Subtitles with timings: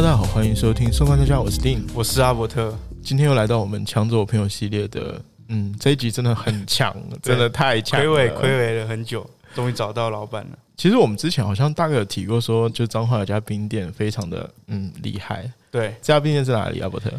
[0.00, 2.72] Hello，大家好，欢迎收听《送观大家》，我是丁，我是阿伯特。
[3.02, 10.58] 今天又来到我们抢走我朋友系列的，嗯，这一集真的很强，真的太强，亏违亏违了很久，终于找到老板了。
[10.76, 15.52] 其实我们之前好像大概有提过，说就彰化有家冰店非常的嗯厉害。
[15.68, 16.78] 对，这家冰店在哪里？
[16.78, 17.10] 阿伯特，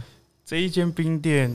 [0.46, 1.54] 这一间冰店，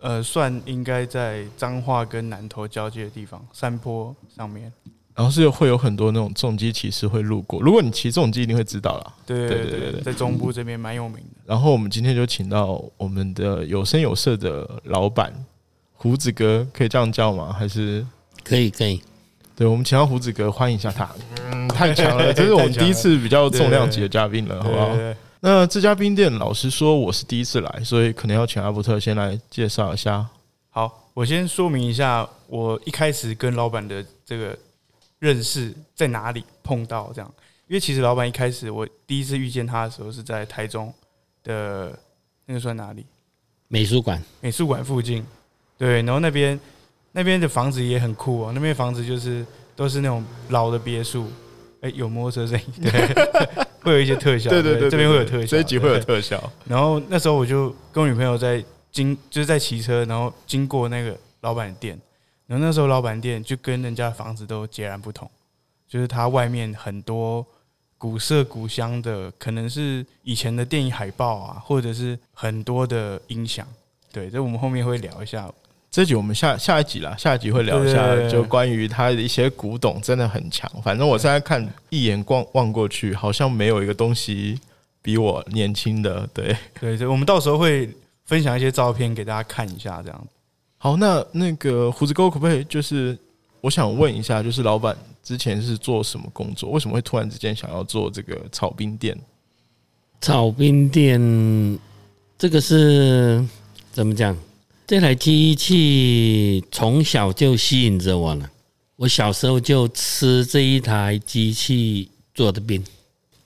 [0.00, 4.72] 呃，算应该在彰化跟南投交界的地方，山坡上面。
[5.18, 9.12] 然后是会有很多那种重机骑士会路过，如果你骑重机，一定会知道啦。
[9.26, 11.42] 对对对对，在中部这边蛮有名的。
[11.44, 15.34] 然后我们今天就请到我们的有声有色的老板
[15.94, 17.52] 胡子哥，可以这样叫吗？
[17.52, 18.06] 还是
[18.44, 19.02] 可以可以？
[19.56, 21.10] 对，我们请到胡子哥，欢迎一下他。
[21.50, 24.96] 嗯，太强了，这是 我们第一次比较重量级的嘉宾了，好不好？
[25.40, 30.24] 那这家冰店，老实说，我是第一次来，所以可能要请阿伯特先来介绍一下。
[30.70, 34.56] 好，我先说明一下，我一开始跟老板的这个。
[35.18, 37.34] 认识在哪里碰到这样？
[37.66, 40.92] 因为其实老板一开始我第一次遇见他的时候是在台中
[41.44, 41.98] 的
[42.46, 43.04] 那个算哪里？
[43.68, 44.22] 美术馆。
[44.40, 45.24] 美术馆附近，
[45.76, 46.02] 对。
[46.02, 46.58] 然后那边
[47.12, 49.44] 那边的房子也很酷哦，那边房子就是
[49.76, 51.26] 都是那种老的别墅。
[51.80, 53.14] 哎，有摩托车声音， 对，
[53.82, 54.50] 会有一些特效。
[54.50, 56.52] 对对对，这边会有特效，这一集会有特效。
[56.66, 61.96] 然后那时候我就跟我女朋友在经就是在骑车，然后经过那个老板的店。
[62.48, 65.30] 然后那时候老板店就跟人家房子都截然不同，
[65.86, 67.46] 就是它外面很多
[67.98, 73.66] 古色古香的，可能是以前的电影海报啊，或者是很多的音响。
[74.10, 75.48] 对，这我们后面会聊一下。
[75.90, 80.70] 这集我们下下一集啦，下一集会聊一下，就关于它的一些古董，真的很强。
[80.82, 84.58] 反正我现在看一眼望望过去，好像没有一个东西
[85.02, 86.26] 比我年轻的。
[86.32, 87.90] 对对对，我们到时候会
[88.24, 90.26] 分享一些照片给大家看一下，这样。
[90.78, 92.62] 好，那那个胡子哥可不可以？
[92.64, 93.18] 就是
[93.60, 96.70] 我想问一下，就是老板之前是做什么工作？
[96.70, 99.18] 为什么会突然之间想要做这个炒冰店？
[100.20, 101.78] 炒冰店
[102.38, 103.44] 这个是
[103.92, 104.36] 怎么讲？
[104.86, 108.50] 这台机器从小就吸引着我了。
[108.96, 112.82] 我小时候就吃这一台机器做的冰，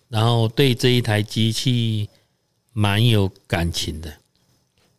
[0.09, 2.09] 然后对这一台机器
[2.73, 4.13] 蛮有感情的。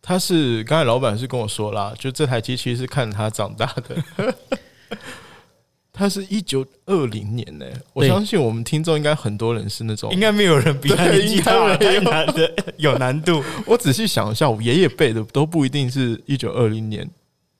[0.05, 4.35] 他是刚才老板是跟我说啦，就这台机器是看他长大的。
[5.95, 13.41] 他是一九二零年呢，我相信我们听众应该很多人是那种，应该没有人比他年纪大的有难度。
[13.65, 17.09] 我仔细想一下，我爷爷辈的都不一定是一九二零年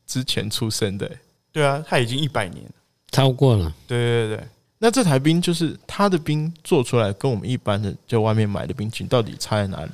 [0.06, 1.10] 之前出生的。
[1.52, 2.66] 对啊，他已经一百年
[3.12, 3.72] 超过了。
[3.88, 4.44] 对对对，
[4.80, 9.92] 那这台冰就是他的冰做出来，跟我们一般的在外面买的冰淇淋到底差在哪里？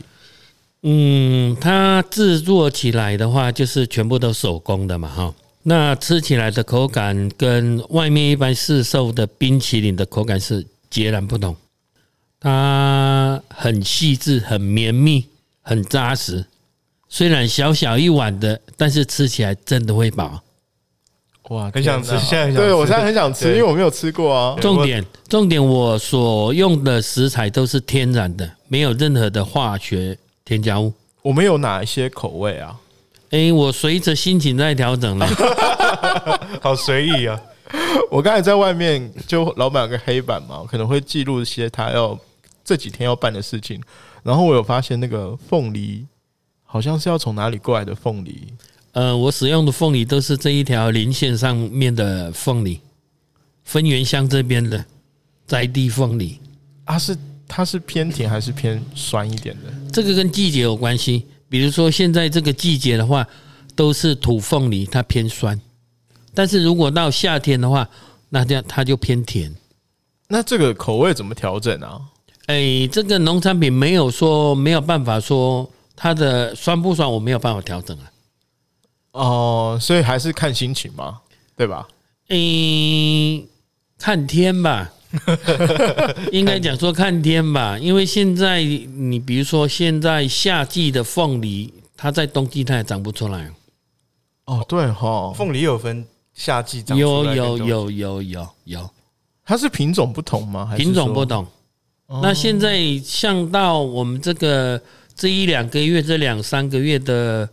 [0.81, 5.33] 嗯，它制作起来的话，就是全部都手工的嘛，哈。
[5.63, 11.55] 那吃起来的口感跟外面一般市售的冰淇淋的口感是截然不同。
[12.39, 15.25] 它很细致、很绵密、
[15.61, 16.45] 很扎实。
[17.09, 20.41] 虽然小小一碗的，但是吃起来真的会饱。
[21.49, 24.55] 哇，很想吃，现在对我现在很想吃，因为我没有吃过啊。
[24.61, 30.17] 重点，重点，我所用的食材都是天然的，没有任何的化学。
[30.49, 32.75] 添加物，我们有哪一些口味啊？
[33.29, 35.27] 哎，我随着心情在调整了，
[36.59, 37.39] 好随意啊！
[38.09, 42.17] 我刚才在外面，就老板有个黑板嘛，可能会记录一些他要
[42.65, 43.79] 这几天要办的事情。
[44.23, 46.03] 然后我有发现那个凤梨，
[46.63, 48.47] 好像是要从哪里过来的凤梨。
[48.93, 52.81] 呃，我使用的凤梨都是这一条林线上面的凤梨，
[53.65, 54.83] 分园乡这边的
[55.45, 56.39] 在地凤梨
[56.85, 57.15] 啊是。
[57.49, 59.73] 它是偏甜还是偏酸一点的？
[59.91, 61.25] 这个跟季节有关系。
[61.49, 63.27] 比如说现在这个季节的话，
[63.75, 65.59] 都是土凤梨，它偏酸。
[66.35, 67.89] 但是如果到夏天的话，
[68.29, 69.51] 那这样它就偏甜。
[70.27, 71.99] 那这个口味怎么调整啊？
[72.45, 78.11] 哎，这个农产品没有说没有办法说它的酸不酸，我没有办法调整啊。
[79.13, 81.19] 哦，所以还是看心情嘛，
[81.57, 81.87] 对吧？
[82.29, 83.43] 嗯，
[83.97, 84.93] 看天吧。
[86.31, 93.51] 应该讲说看天吧，因为现在你比如说现在夏季的凤梨，它在冬季它也长不出来。
[94.45, 98.89] 哦，对哈，凤梨有分夏季长，有有有有有有，
[99.43, 100.73] 它是品种不同吗？
[100.77, 101.45] 品种不同。
[102.21, 104.81] 那现在像到我们这个
[105.15, 107.47] 这一两个月、这两三个月的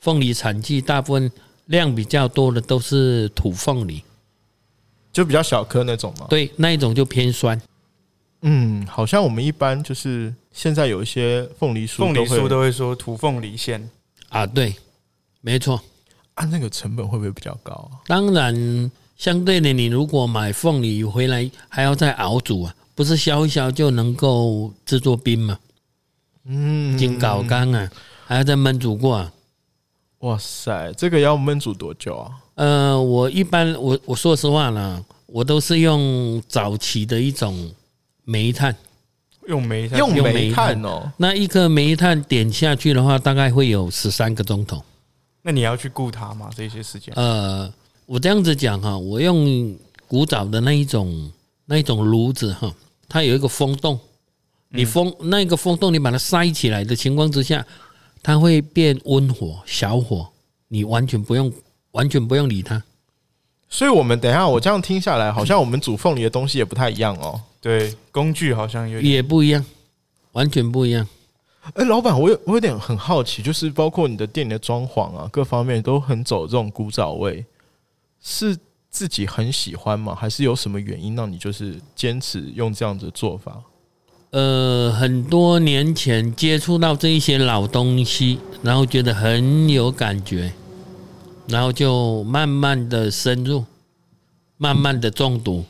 [0.00, 1.30] 凤梨产季，大部分
[1.66, 4.02] 量比较多的都是土凤梨。
[5.12, 7.60] 就比较小颗那种嘛，对，那一种就偏酸。
[8.40, 13.88] 嗯，好像我们一般就是现在有一些凤梨酥，凤梨酥都会说土凤梨馅
[14.30, 14.74] 啊，对，
[15.40, 15.80] 没错。
[16.34, 17.72] 啊，那个成本会不会比较高？
[17.72, 25.58] 啊当然，相对的，你如果买凤梨回来还要再熬煮啊，不是削一削就能够制作冰吗？
[26.46, 27.90] 嗯，金搞干啊，
[28.24, 29.32] 还要再焖煮过啊。
[30.20, 32.41] 哇塞，这个要焖煮多久啊？
[32.54, 37.70] 呃，我一般我我说实话啦，我都是用早期的一种
[38.24, 38.76] 煤炭，
[39.48, 41.10] 用煤炭，用煤炭哦。
[41.16, 44.82] 那一颗煤炭点下去的话，大概会有十三个钟头。
[45.42, 46.50] 那你要去顾它吗？
[46.54, 47.12] 这些时间？
[47.16, 47.72] 呃，
[48.06, 49.76] 我这样子讲哈，我用
[50.06, 51.30] 古早的那一种
[51.66, 52.74] 那一种炉子哈，
[53.08, 53.98] 它有一个风洞，
[54.68, 57.66] 你风那个风洞你把它塞起来的情况之下。
[58.24, 60.28] 它会变温火小火，
[60.68, 61.52] 你完全不用
[61.92, 62.82] 完全不用理他。
[63.70, 67.40] 所以，我们等一下，我这样听下来，好像我们煮凤梨的东西也不太一样哦。
[67.58, 69.64] 对，工具好像有也不一样，
[70.32, 71.08] 完全不一样。
[71.74, 77.46] 哎，老板，我有我有点很好奇，就是包括你的店里的装潢啊，各方面都很走这种古早味，
[78.20, 78.58] 是
[78.90, 80.14] 自己很喜欢吗？
[80.14, 83.58] 还是有什么原因让你就是坚持用这样子的做法？
[84.32, 90.52] 呃，很多年前接触到这一些老东西，然后觉得很有感觉，
[91.52, 93.62] 然后就慢慢的深入，
[94.56, 95.64] 慢慢的中毒，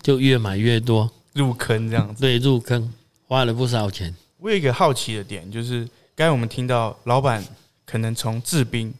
[0.00, 2.20] 就越买越多，入坑这样子。
[2.20, 2.92] 对，入坑，
[3.26, 4.14] 花了不少钱。
[4.38, 7.44] 我有一个好奇的点，就是刚才我们听到老板
[7.84, 8.94] 可能从制冰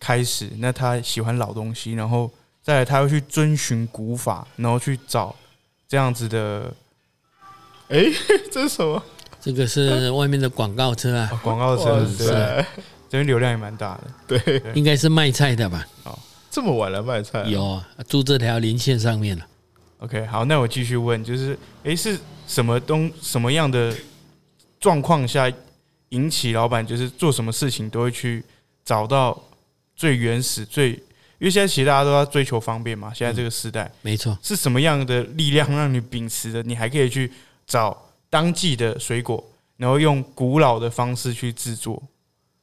[0.00, 2.28] 开始，那他喜欢老东西，然后
[2.60, 5.34] 再来他会去遵循古法，然后去找
[5.86, 6.74] 这样子的。
[7.88, 8.04] 哎，
[8.50, 9.00] 这是什么？
[9.40, 12.66] 这个是外面的广告车啊，广告车对，
[13.08, 15.86] 这边流量也蛮大的，对，应该是卖菜的吧？
[16.04, 16.18] 哦，
[16.50, 17.42] 这么晚了卖菜？
[17.44, 19.46] 有啊，住这条连线上面了。
[19.98, 23.94] OK，好，那我继续问，就是哎，是什么东什么样的
[24.78, 25.50] 状况下
[26.10, 28.44] 引起老板就是做什么事情都会去
[28.84, 29.42] 找到
[29.96, 31.00] 最原始最，因
[31.40, 36.62] 为现在其实大家都要追求方便嘛，现在这个时代，没错，是什么样的力量让你秉持的？
[36.62, 37.30] 你还可以去。
[37.68, 37.94] 找
[38.30, 39.44] 当季的水果，
[39.76, 42.02] 然后用古老的方式去制作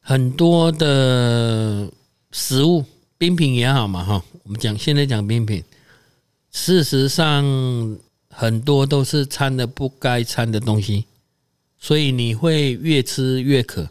[0.07, 1.89] 很多的
[2.31, 2.85] 食物，
[3.17, 4.23] 冰品也好嘛，哈。
[4.43, 5.63] 我们讲现在讲冰品，
[6.51, 7.43] 事实上
[8.29, 11.05] 很多都是掺的不该掺的东西，
[11.79, 13.89] 所以你会越吃越渴。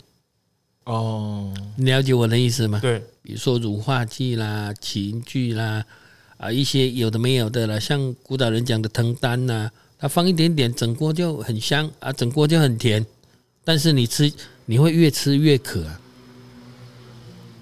[0.84, 2.78] 哦，你了解我的意思吗？
[2.78, 5.84] 对，比如说乳化剂啦、情剧啦，
[6.36, 9.68] 啊，一些有的没有的啦，像古早人讲的藤丹呐。
[9.98, 13.04] 它放一点点，整锅就很香啊，整锅就很甜。
[13.64, 14.32] 但是你吃，
[14.66, 16.00] 你会越吃越渴啊。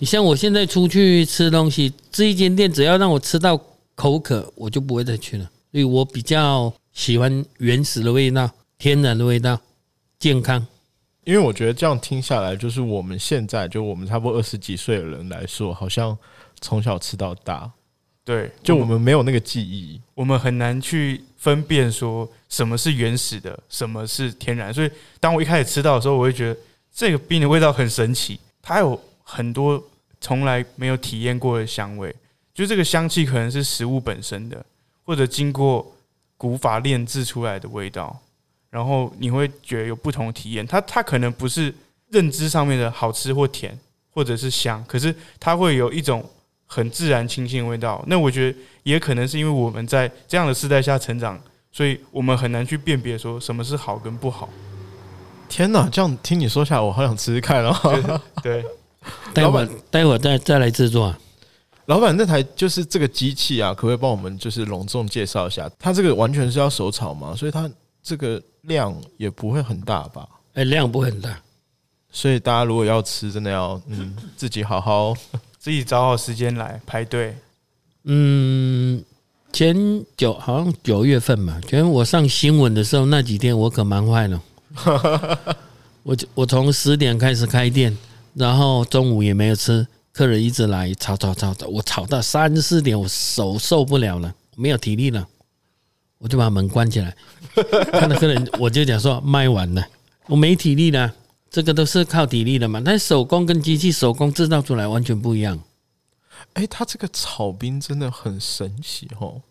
[0.02, 3.56] 你像我现在出去吃东西，这一间店只要让我吃到
[3.94, 5.48] 口渴，我就不会再去了。
[5.70, 9.60] 所以我比较喜欢原始的味道，天然的味道，
[10.18, 10.66] 健康。
[11.22, 16.18] 因为我觉得这样听下来，就是我们现在就我们差不多二十几岁的人来说，好像
[16.60, 17.70] 从小吃到大。
[18.24, 24.74] 对，就我们没有那个记忆，我们很难去分辨说什么是原始的，什么是天然。
[24.74, 24.90] 所以
[25.20, 26.58] 当我一开始吃到的时候，我会觉得
[26.92, 29.80] 这个冰的味道很神奇，它有很多
[30.22, 32.16] 从来没有体验过的香味。
[32.54, 34.64] 就这个香气可能是食物本身的，
[35.04, 35.94] 或者经过
[36.38, 38.18] 古法炼制出来的味道，
[38.70, 40.66] 然后你会觉得有不同的体验。
[40.66, 41.74] 它它可能不是
[42.08, 43.78] 认知上面的好吃或甜，
[44.14, 46.24] 或者是香，可是它会有一种。
[46.74, 51.38] 很自然清新的味道，那我觉得也可能是因为我们在这样的时代下成长，
[51.70, 54.48] 所以我们很难去辨别说什么是好跟不好。
[55.50, 58.20] 天哪，这样听你说下来，我好想吃吃看哦。
[58.42, 58.64] 对，
[59.34, 61.04] 待会待会再再来制作。
[61.04, 61.18] 啊
[61.86, 65.68] 老板，那台就是这个机器啊，可不可以帮我们就是隆重介绍一下？
[65.80, 67.34] 它这个完全是要手炒嘛？
[67.34, 67.68] 所以它
[68.02, 70.26] 这个量也不会很大吧？
[70.54, 71.36] 哎，量不会很大，
[72.12, 75.12] 所以大家如果要吃，真的要嗯自己好好。
[75.58, 77.36] 自己找好时间来排队。
[78.04, 79.02] 嗯，
[79.52, 79.76] 前
[80.16, 84.42] 九好像九月份嘛，前我上新闻的时候那几天我可忙坏了。
[86.02, 87.96] 我我从十点开始开店，
[88.34, 95.26] 然后中午也没有吃，客人一直来吵吵吵吵，我吵到三四点，我手受不了了，没有体力了，
[96.18, 97.14] 我就把门关起来。
[97.92, 99.86] 看到客人，我就讲说卖完了，
[100.26, 101.12] 我没体力了。
[101.50, 105.62] 这个都是靠体力的嘛，但手工跟机器手工制造出来完全不一样。
[106.54, 109.42] 哎，它这个炒冰真的很神奇哦。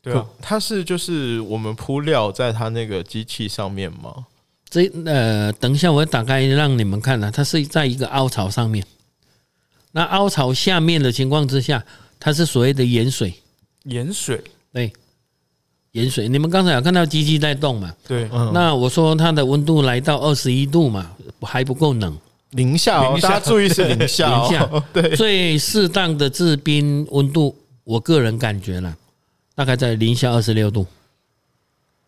[0.00, 4.24] 对啊，它是就是我们铺料在它那个机器上面吗？
[4.74, 8.84] 这呃，等一下我打开让你们看了，它是在一个凹槽上面。
[9.92, 11.84] 那凹槽下面的情况之下，
[12.18, 13.34] 它是所谓的盐水。
[13.84, 14.92] 盐水，对。
[15.92, 17.94] 盐水，你们刚才有看到机器在动嘛？
[18.08, 22.18] 对，那我说它的温度来到二十一度嘛，还不够冷，
[22.50, 28.96] 零下，大家注意是零下， 零下，对，最适当的制冰温度，我个人感觉了，
[29.54, 30.84] 大概在零下二十六度，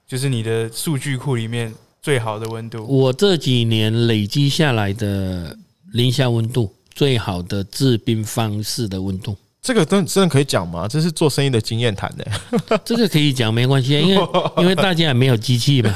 [0.04, 1.72] 就是你的数据库里面
[2.02, 2.86] 最好的温度。
[2.86, 5.56] 我这几年累积下来的
[5.92, 10.86] 零下温度，最好的制冰方式的温度，这个真真的可以讲吗？
[10.88, 12.26] 这是做生意的经验谈的。
[12.84, 15.92] 这个可以讲没关系，因为 因为大家也没有机器嘛。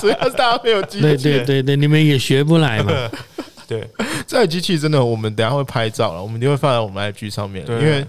[0.00, 1.02] 主要是大家没有机器。
[1.02, 2.92] 对对对对，你们也学不来嘛。
[3.66, 3.88] 对，
[4.26, 7.64] 这台机器真的，我们等下会拍照了，我们一定会放在我们 IG 上面。
[7.68, 8.04] 因为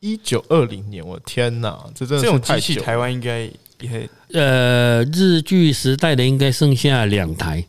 [0.00, 3.46] 一九二零年，我天哪，这真的这种机器台湾应该
[3.80, 7.64] 也呃日剧时代的应该剩下两台，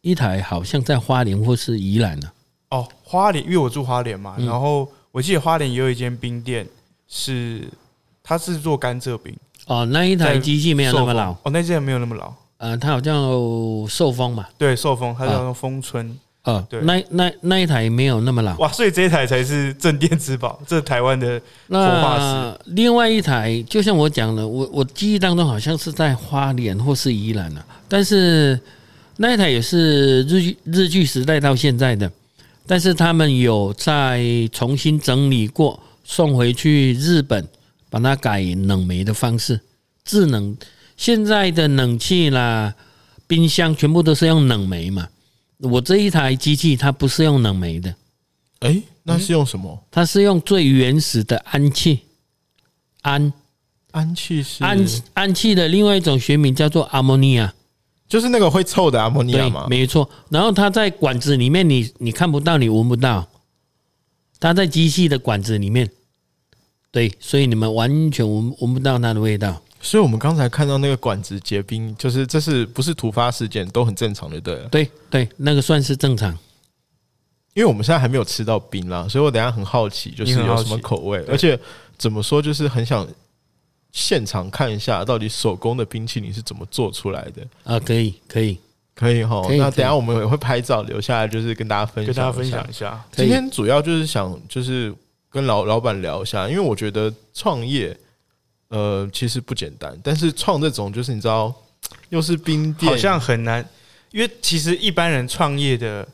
[0.00, 2.30] 一台好像在花莲或是宜兰呢。
[2.70, 6.66] 哦，花莲，因为我住花莲嘛，然后我记得花莲也有一间冰店，
[7.06, 7.68] 是
[8.22, 9.34] 它是做甘蔗冰。
[9.66, 11.32] 哦，那一台机器没有那么老。
[11.42, 12.32] 哦，那件没有那么老。
[12.56, 13.14] 呃，它好像
[13.88, 14.46] 寿丰嘛。
[14.56, 16.18] 对，寿丰，它叫丰春。
[16.44, 18.56] 呃，对，那那那一台没有那么老。
[18.58, 22.60] 哇，所以这一台才是镇店之宝，这台湾的活化石。
[22.74, 28.58] 另外一台，就像我讲的，我我记忆当中好像是在花莲或是宜兰啊，但是
[29.16, 32.10] 那一台也是日日剧时代到现在的，
[32.66, 37.46] 但是他们有在重新整理过，送回去日本。
[37.92, 39.60] 把它改冷媒的方式，
[40.02, 40.56] 智能
[40.96, 42.72] 现在的冷气啦、
[43.26, 45.08] 冰箱全部都是用冷媒嘛。
[45.62, 47.94] 我这一台机器它不是用冷媒的，
[48.60, 49.82] 哎，那是用什么？
[49.90, 52.00] 它是用最原始的氨气，
[53.02, 53.32] 氨
[53.92, 57.54] 氨气是氨氨气的另外一种学名叫做阿莫尼亚，
[58.08, 59.66] 就是那个会臭的阿莫尼亚吗？
[59.70, 60.10] 没错。
[60.30, 63.28] 然后它在管子里面，你你看不到，你闻不到，
[64.40, 65.88] 它在机器的管子里面。
[66.90, 69.62] 对，所以你们完全闻闻不到它的味道。
[69.82, 74.56] 所以我们刚才看到那个管子结冰，就是这是不是突发事件，都很正常的，对。
[74.70, 76.30] 对对，那个算是正常。
[77.52, 81.58] 因为我们现在还没有吃到冰啦，所以我等下很好奇，就是有什么口味，而且
[81.98, 83.06] 怎么说，就是很想
[83.90, 87.78] 现场看一下，到底手工的冰淇淋是怎么做出来的啊？
[87.80, 88.56] 可以，可以，
[88.94, 89.42] 可以哈。
[89.50, 93.04] 那等下我们也会拍照留下来，就是跟大家分享，跟大家分享一下。
[93.12, 94.94] 今天主要就是想就是。
[95.34, 97.98] 跟老老板聊一下，因为我觉得创业，
[98.72, 99.94] 呃，其实不简单。
[100.02, 101.54] 但是创这种，就是你知道，
[102.08, 103.62] 又是冰店，好像很难。
[104.10, 106.08] 因为其实一般人创业的，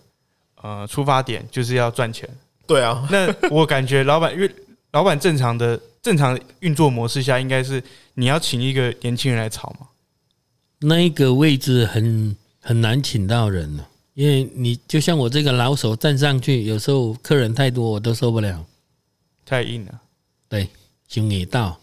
[0.61, 2.29] 呃，出发点就是要赚钱。
[2.67, 3.07] 对啊。
[3.11, 4.51] 那我感觉老板，因为
[4.91, 7.81] 老板正常的正常运作模式下，应该是
[8.15, 9.87] 你要请一个年轻人来炒嘛。
[10.81, 18.67] 那一个位置很很难请到人了，因为你就像我这个老手站上去，有时候客人太多，我都受不了。
[19.45, 20.01] 太硬了，
[20.49, 20.69] 对，
[21.09, 21.79] 胸也到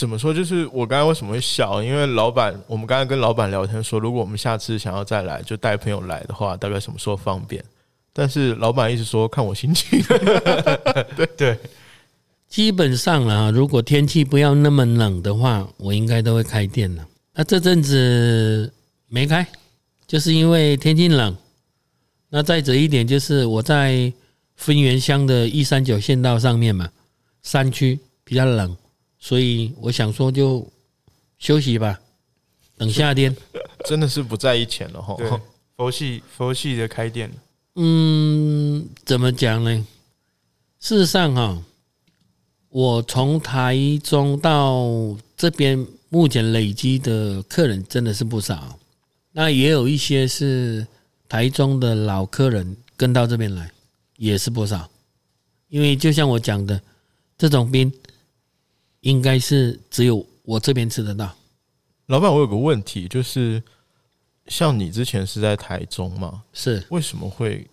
[0.00, 0.32] 怎么说？
[0.32, 1.82] 就是我刚才为什么会笑？
[1.82, 7.62] 因为老板，我们刚才跟老板聊天说，如果我们下次想要再来，就带朋友来的话，大概什么时候方便？
[8.14, 10.02] 但是老板一直说看我心情。
[11.14, 11.58] 对对，
[12.48, 17.06] 基本上啊，如果天气不要那么冷的话，我应该都会开店了。
[17.34, 18.72] 那这阵子
[19.06, 19.46] 没开，
[20.06, 21.36] 就是因为天气冷。
[22.30, 24.10] 那再者一点，就是我在。
[24.56, 26.90] 分园乡的一三九县道上面嘛，
[27.42, 28.76] 山区比较冷，
[29.20, 30.66] 所以我想说就
[31.38, 32.00] 休息吧，
[32.76, 33.36] 等夏天。
[33.86, 35.16] 真的是不在意钱了哈。
[35.76, 37.30] 佛系佛系的开店。
[37.76, 39.86] 嗯，怎么讲呢？
[40.80, 41.62] 事实上哈，
[42.70, 48.78] 我从台中到这边，目前累积的客人真的是不少。
[49.32, 50.86] 那也有一些是
[51.28, 53.70] 台中的老客人跟到这边来。
[54.16, 54.90] 也是不少，
[55.68, 56.78] 因为就像我讲的，
[57.38, 57.90] 这种冰
[59.00, 61.34] 应该是只有我这边吃得到。
[62.06, 63.62] 老板，我有个问题，就是
[64.46, 66.42] 像你之前是在台中嘛？
[66.52, 67.66] 是为什么会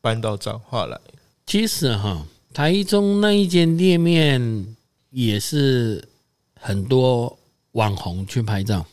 [0.00, 0.98] 搬到彰化来？
[1.46, 4.76] 其实哈，台中那一间店面
[5.10, 6.06] 也是
[6.60, 7.38] 很多
[7.72, 8.84] 网红去拍照。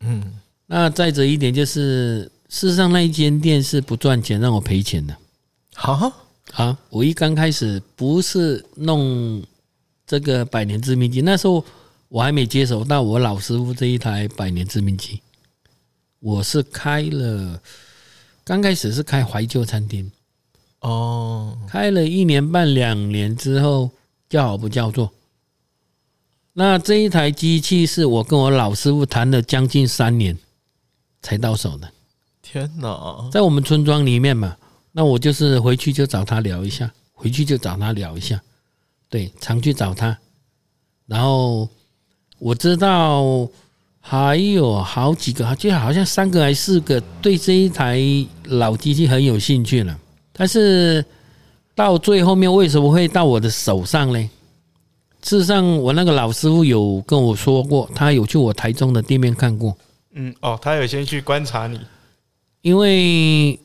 [0.00, 5.16] 嗯，那再者一点就是，事实上那一间店是不赚钱，让我赔钱的。
[5.74, 6.12] 好
[6.54, 6.78] 啊！
[6.88, 9.42] 我一刚开始不是弄
[10.08, 11.62] 这个百年致命机，那时候
[12.08, 15.20] 我还没接手到我老师傅这一台百年致命机。
[16.18, 17.60] 我是开了，
[18.42, 20.10] 刚开始是开怀旧餐厅，
[20.80, 23.90] 哦，开了一年半两年之后，
[24.30, 25.12] 叫好不叫座。
[26.54, 30.36] 那这一台机器是我跟我老师傅谈了将近三年
[31.20, 31.92] 才到手的。
[32.40, 33.28] 天哪！
[33.30, 34.56] 在我们村庄里面嘛。
[34.90, 38.42] 那我就是回去就找他聊一下，回去就找他聊一下，
[39.08, 40.18] 对，常去找他。
[41.06, 41.68] 然后
[42.38, 43.48] 我知道
[44.00, 48.00] 还有好几个，就好像三个还是四个，对这一台
[48.44, 49.98] 老机器很有兴趣了。
[50.32, 51.04] 但是
[51.74, 54.30] 到最后面为什么会到我的手上呢？
[55.20, 59.76] 事实上，我那个老师傅有跟我说过，他有去我台中的店面看过。
[60.12, 61.80] 嗯，哦，他有先去观察你，
[62.62, 63.58] 因为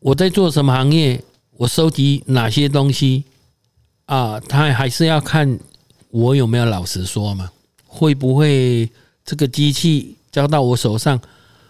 [0.00, 1.22] 我在做什么行业，
[1.56, 3.24] 我收集哪些东西
[4.10, 5.56] 啊，他还是要看
[6.10, 7.48] 我有没有老实说嘛，
[7.86, 8.90] 会不会
[9.24, 11.20] 这个机器交到我手上，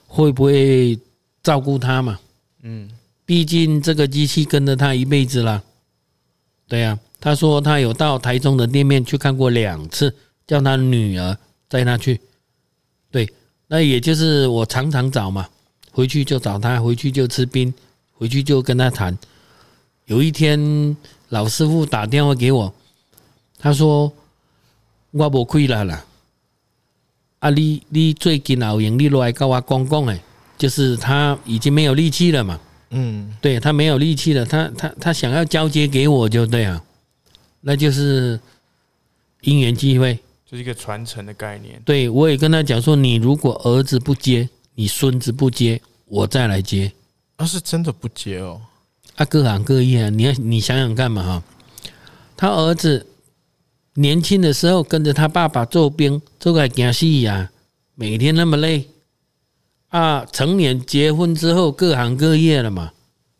[0.06, 0.98] 会不会
[1.42, 2.18] 照顾他嘛？
[2.62, 2.90] 嗯，
[3.26, 5.62] 毕竟这个机器跟着他一辈子了。
[6.66, 10.14] 对呀，他说他有到台中的店面去看过两次，
[10.46, 11.36] 叫他女儿
[11.68, 12.18] 带他去。
[13.10, 13.30] 对，
[13.68, 15.46] 那也就是我常常找嘛，
[15.92, 17.74] 回去就找他，回去就吃冰，
[18.14, 19.18] 回去就跟他谈。
[20.06, 20.96] 有一天
[21.30, 22.72] 老师傅打电话给我，
[23.58, 24.12] 他说
[25.10, 26.04] 我无亏了啦，
[27.40, 30.20] 啊你你最近有盈利落来跟我讲讲诶，
[30.58, 32.60] 就是他已经没有力气了嘛。
[32.90, 36.82] 嗯，对他没有力气了，他他他想要交接给我就对啊，
[37.60, 38.38] 那就是
[39.42, 41.80] 因缘机会，就是一个传承的概念。
[41.84, 46.90] 对我也跟他讲说，你如果儿子不接，你孙子不接，我再来接。
[47.38, 48.60] 那是真的不接哦，
[49.20, 51.42] 啊，各行各业，啊，你要你想想干嘛哈，
[52.38, 53.06] 他儿子
[53.92, 57.50] 年轻的时候跟着他爸爸做兵，做个惊死呀，
[57.94, 58.88] 每天那么累。
[59.88, 62.92] 啊，成年结婚之后各行各业了嘛，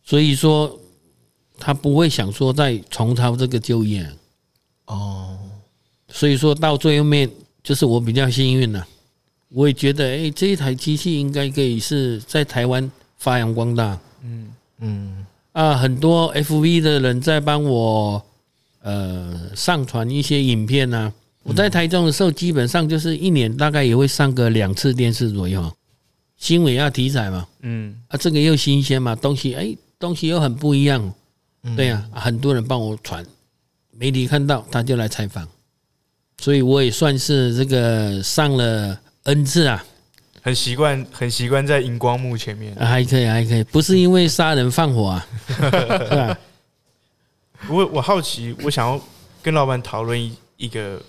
[0.03, 0.79] 所以说
[1.59, 4.07] 他不会想说再重操这个旧业。
[4.85, 5.39] 哦，
[6.09, 7.31] 所以说到最后面
[7.63, 8.87] 就是我比较幸运了，
[9.49, 13.99] 我也觉得哎，这一台机器应该可以是在台湾发扬光大。
[14.23, 18.23] 嗯嗯，啊，很多 FV 的人在帮我
[18.83, 21.13] 呃上传一些影片啊。
[21.43, 25.73] 我在台中的时候，基本上就是一年大概也会上个两次电视左右。
[26.37, 31.13] 新闻要题材嘛，嗯，啊，这个又新鲜嘛，东西哎，东西又很不一样，
[31.77, 33.25] 对呀，很多人帮我传，
[33.91, 35.47] 媒体看到他就来采访，
[36.39, 39.85] 所以我也算是这个上了 N 次啊，
[40.43, 45.27] 很习惯，很习惯在荧光幕前面，还可以，还可以，不是因为杀人放火啊？
[47.69, 49.01] 我我好奇，我想要
[49.43, 51.03] 跟老板讨论一一个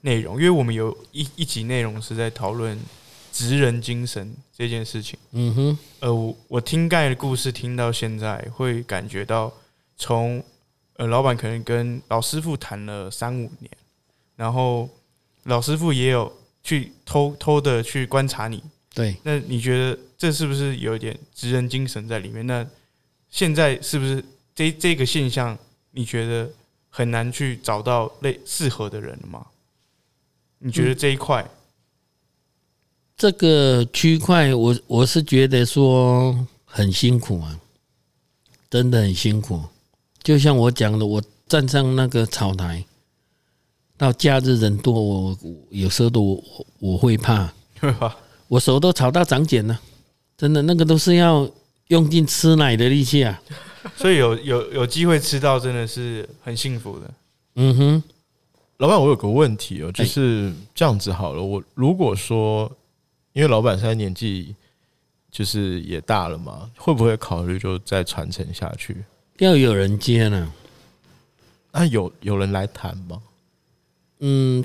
[0.00, 2.78] 内容，因为我们有一一集内容是在讨论。
[3.34, 9.50] 职人精神这件事情，嗯哼，呃，我我听盖的故事听到现在，会感觉到
[9.96, 10.44] 从
[10.98, 13.70] 呃老板可能跟老师傅谈了三五年，
[14.36, 14.86] 然后
[15.44, 16.30] 老师傅也有
[16.62, 18.62] 去偷偷的去观察你，
[18.94, 22.46] 对，那你觉得这是不是有一点职人精神在里面？
[22.46, 22.66] 那
[23.30, 25.58] 现在是不是这这个现象，
[25.90, 26.50] 你觉得
[26.88, 29.46] 很难去找到类适合的人了吗？
[30.58, 31.44] 你觉得这一块？
[33.16, 37.58] 这个区块，我我是觉得说很辛苦啊，
[38.70, 39.62] 真的很辛苦。
[40.22, 42.84] 就像我讲的，我站上那个草台，
[43.96, 45.38] 到假日人多，我
[45.70, 47.52] 有时候都我我会怕，
[48.48, 49.80] 我手都炒到长茧了，
[50.36, 51.48] 真的那个都是要
[51.88, 53.42] 用尽吃奶的力气啊。
[53.96, 57.10] 所以有有有机会吃到，真的是很幸福的。
[57.56, 58.02] 嗯哼，
[58.78, 62.70] 老板，我有个问题哦，就是这样子好了，我如果说。
[63.34, 64.54] 因为老板现在年纪
[65.30, 68.94] 就是也大了嘛，会不会考虑就再传承下去？
[69.38, 70.52] 要有人接呢？
[71.72, 73.22] 那有有人来谈吗？
[74.24, 74.64] 嗯，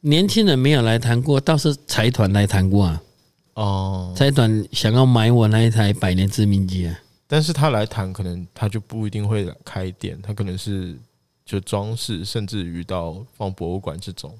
[0.00, 3.02] 年轻人没有来谈过，倒是财团来谈过啊。
[3.54, 6.98] 哦，财团想要买我那一台百年致命机啊。
[7.28, 10.96] 但是他来谈，可能他就不一定会开店，他可能是
[11.46, 14.36] 就装饰，甚至于到放博物馆这种。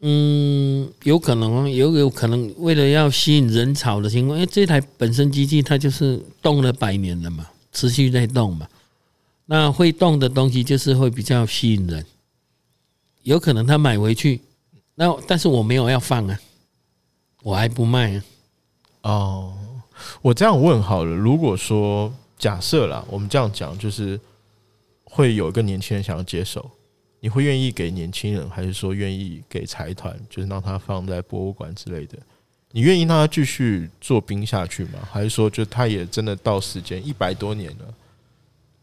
[0.00, 8.66] 嗯，有可能，有有可能，为了要吸引人潮的情况，因为这台本身机器它就是动了百年了嘛，持续在动嘛，
[9.46, 12.04] 那会动的东西就是会比较吸引人。
[13.22, 14.40] 有可能他买回去，
[14.94, 16.38] 那但是我没有要放啊，
[17.42, 18.24] 我还不卖啊。
[19.02, 19.54] 哦，
[20.20, 24.18] 我这样问好了，如果说假设啦，我们这样讲，就是
[25.04, 26.70] 会有一个年轻人想要接手。
[27.20, 32.18] 你会愿意给年轻人，还是说愿意给财团，就是让他放在博物馆之类的？
[32.72, 34.98] 你愿意让他继续做兵下去吗？
[35.08, 37.94] 还是说，就他也真的到时间一百多年了，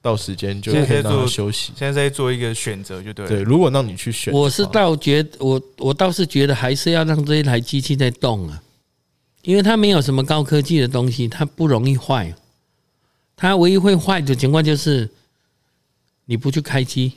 [0.02, 1.74] 到时间就可以让他休息？
[1.76, 3.28] 现在在做一个选择，就对。
[3.28, 8.64] 对，如果让你去选，我是倒觉我我倒是觉得还是要让这一台机器在动啊，
[9.42, 12.34] 因为它没有什么高科技的东西，它不容易坏。
[13.36, 15.10] 它唯一会坏的情况就是
[16.26, 17.14] 你不去开机。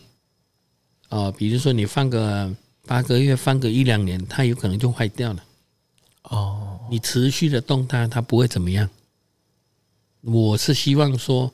[1.09, 2.53] 哦，比如说你放个
[2.87, 5.45] 八个月，放个一两年，它有可能就坏掉了。
[6.23, 8.89] 哦，你持续的动它，它不会怎么样。
[10.23, 11.53] 我是希望说，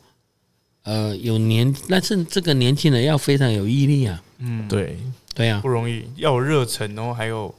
[0.88, 4.22] 呃，有年，但是这个年轻人要非常有毅力啊。
[4.38, 4.96] 嗯，对，
[5.34, 7.54] 对啊，不容易，要有热忱，然后还有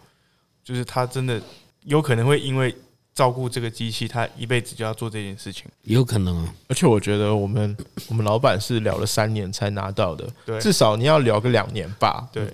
[0.64, 1.40] 就是他真的
[1.84, 2.76] 有可能会因为
[3.14, 5.66] 照顾这个机器，他一辈子就要做这件事情。
[5.84, 10.60] 有可能啊，而且我觉得我们我们老板是聊了三年才拿到的，对。
[10.60, 12.52] 至少你要聊个两年吧，对，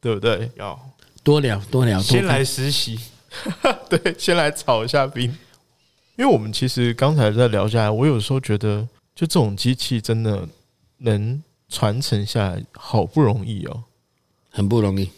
[0.00, 0.48] 对不对？
[0.54, 0.78] 要。
[1.24, 2.98] 多聊多聊，多先来实习，
[3.88, 5.24] 对，先来炒一下冰。
[6.16, 10.48] 因为我们其实刚才在聊下来，我有时候觉得，就这种机器真的
[10.98, 13.84] 能传承下来，好不容易哦。
[14.50, 15.08] 很不容易。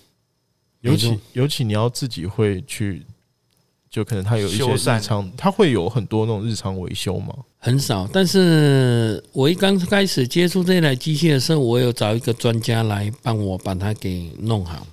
[0.81, 3.05] 尤其尤其你要自己会去，
[3.91, 7.35] 就可能它有一些日常，它会有很多那种日常维修嘛。
[7.59, 14.87] 很少，但是我一刚开始接触这台机器的时候，我有找一个专家来帮我把它给弄好。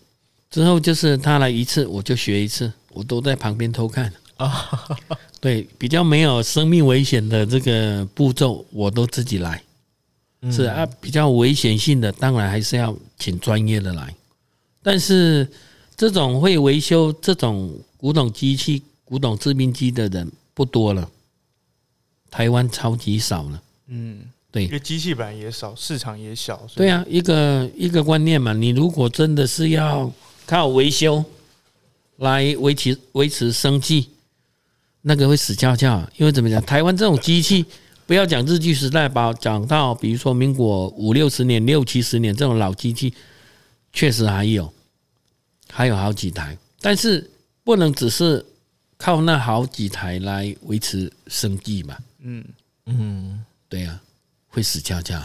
[0.50, 4.12] 之后就是他来一次，我就学一次，我都在旁边偷看
[4.42, 5.00] 啊。
[5.40, 9.62] 对，比较没有生命危险的这个步骤，我都自己来。
[10.52, 14.16] 是啊，比较危险性的，当然还是要请专业的来。
[14.82, 15.48] 但是
[15.96, 21.08] 这种会维修这种古董机器、古董制冰机的人不多了，
[22.32, 23.62] 台湾超级少了。
[23.88, 30.12] 嗯，对因为机器本来也少，市场也小，对啊，一个一个观念嘛，你如果真的是要
[30.48, 31.24] 靠维修
[32.18, 34.10] 来维持维持生计，
[35.02, 36.12] 那个会死翘翘啊。
[36.18, 37.66] 因为怎么讲，台湾这种机器，
[38.06, 43.14] 不要讲日据时代吧，讲到比如说民国五六十年、六七十年这种老机器，
[43.94, 44.72] 确实还有，
[45.70, 47.30] 还有好几台，但是
[47.64, 48.46] 不能只是
[48.98, 51.98] 靠那好几台来维持生计嘛。
[52.20, 52.46] 嗯，
[52.86, 54.00] 嗯，对呀、
[54.48, 55.20] 会死翘翘。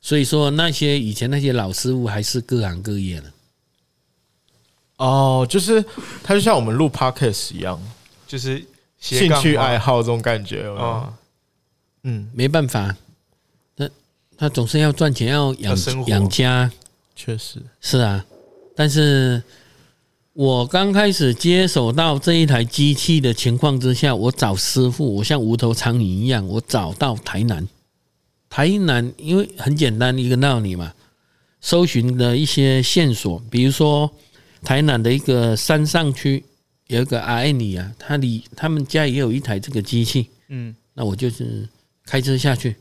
[0.00, 3.32] 所以说，那些以前那些老师傅还是各行各业的，
[4.98, 5.84] 哦，就是
[6.22, 7.82] 他就像我们录 podcast 一样，
[8.26, 8.64] 就是
[8.98, 10.80] 兴趣爱好这种感觉有有？
[10.80, 11.12] 啊，
[12.02, 12.96] 嗯，没办法，
[13.76, 13.88] 那
[14.36, 16.70] 他总是要赚钱，要养生养家，
[17.14, 18.24] 确实，是啊。
[18.74, 19.42] 但是
[20.32, 27.66] 我刚开始接手到这一台机器的情况之下，我找师傅，我像无头苍蝇一样，我找到台南。
[28.48, 30.92] 台南因为很简单一个道理嘛，
[31.60, 34.10] 搜寻的一些线索，比如说
[34.62, 36.44] 台南的一个山上区
[36.88, 41.68] 有一个阿艾尼啊，他离他们家也有一台这个机器，嗯，那我就是
[42.04, 42.76] 开车下去，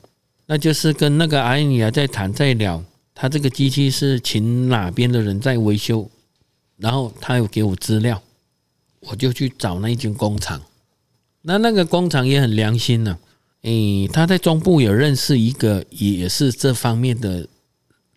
[0.45, 2.83] 那就是跟那个阿尼啊在谈在聊，
[3.15, 6.09] 他这个机器是请哪边的人在维修，
[6.77, 8.21] 然后他有给我资料，
[8.99, 10.61] 我就去找那一间工厂。
[11.41, 13.17] 那那个工厂也很良心呢、
[13.61, 17.47] 诶，他在中部有认识一个也是这方面的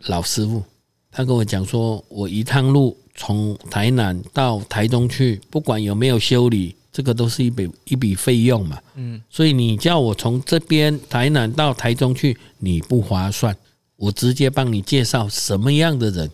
[0.07, 0.63] 老师傅，
[1.11, 8.81] 他跟我讲说，我一趟路从台南到台中去，不管有没有修理，这个都是一笔一笔费用嘛。
[8.95, 13.55] 嗯，所以你叫我从这边台南到台中去，你不划算。
[13.97, 16.31] 我直接帮你介绍什么样的人。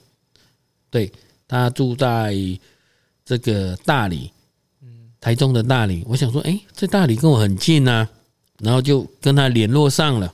[0.91, 1.11] 对
[1.49, 2.37] 他住在
[3.25, 4.31] 这个大理，
[4.83, 6.05] 嗯台中的大理。
[6.07, 8.07] 我想说，哎，这大理跟我很近啊，
[8.59, 10.31] 然后就跟他联络上了。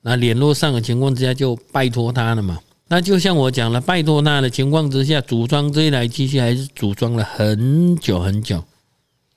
[0.00, 2.58] 那联络上的情况之下，就拜托他了嘛。
[2.94, 8.62] 那就像我讲了，拜托他的情况之下，组装这一台机器还是组装了很久很久，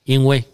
[0.04, 0.44] 因为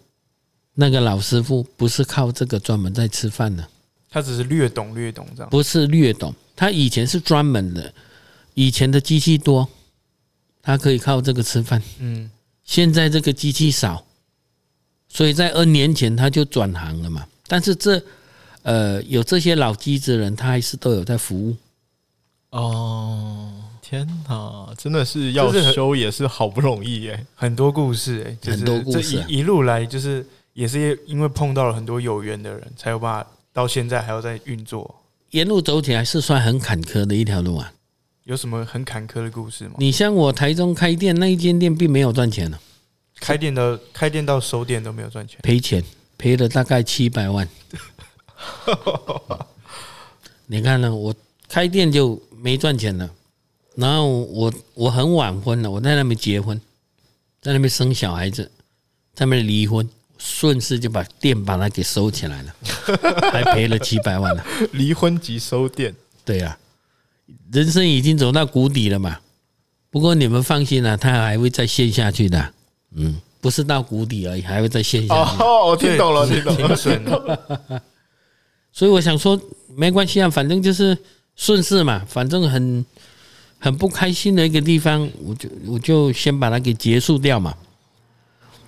[0.73, 3.69] 那个老师傅不是靠这个专门在吃饭的，
[4.09, 5.51] 他只是略懂略懂这样。
[5.51, 7.93] 不是略懂，他以前是专门的，
[8.55, 9.69] 以前的机器多，
[10.62, 11.83] 他可以靠这个吃饭。
[11.99, 12.31] 嗯，
[12.64, 14.03] 现在这个机器少，
[15.11, 17.27] 所以在 N 年前他就转行了嘛。
[17.47, 18.03] 但是这
[18.62, 21.55] 呃有这些老机子人，他还是都有在服务。
[22.55, 27.27] 哦，天哪，真的是要修也是好不容易耶。
[27.35, 35.03] 很多故事哎、就是很多故事啊这一一路来就是也是因为碰到了很多有缘的人，才有办法到现在还要在运作。
[35.31, 37.73] 沿路走起来是算很坎坷的一条路啊。
[38.23, 39.75] 有什么很坎坷的故事吗？
[39.79, 42.61] 你像我台中开店那一间店，并没有赚钱了，
[43.19, 45.83] 开店的开店到收店都没有赚钱，赔钱，
[46.17, 47.49] 赔了大概七百万。
[50.47, 51.12] 你看呢，我
[51.55, 53.09] 开店就没赚钱了，
[53.77, 56.61] 然后我我很晚婚了，我在那边结婚，
[57.40, 58.51] 在那边生小孩子，
[59.14, 59.88] 在那边离婚，
[60.19, 62.53] 顺势就把店把它给收起来了，
[63.31, 64.45] 还赔了几百万了。
[64.73, 66.59] 离婚即收店，对呀、
[67.53, 69.21] 人生已经走到谷底了嘛。
[69.90, 72.53] 不过你们放心啊，他还会再陷下去的。
[72.97, 75.40] 嗯，不是到谷底而已，还会再陷下去。
[75.40, 76.43] 哦，我听懂了，听
[77.05, 77.81] 懂了。
[78.75, 79.40] 所以我想说，
[79.77, 80.99] 没关系啊，反正就是
[81.37, 82.85] 顺势嘛，反正很
[83.59, 87.55] 很不开心的一个地方，我就我就先把它给结束掉嘛。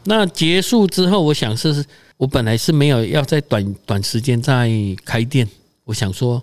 [0.04, 1.84] 那结束之后，我想是，
[2.16, 4.70] 我本来是没有要在短短时间再
[5.04, 5.48] 开店，
[5.84, 6.42] 我想说，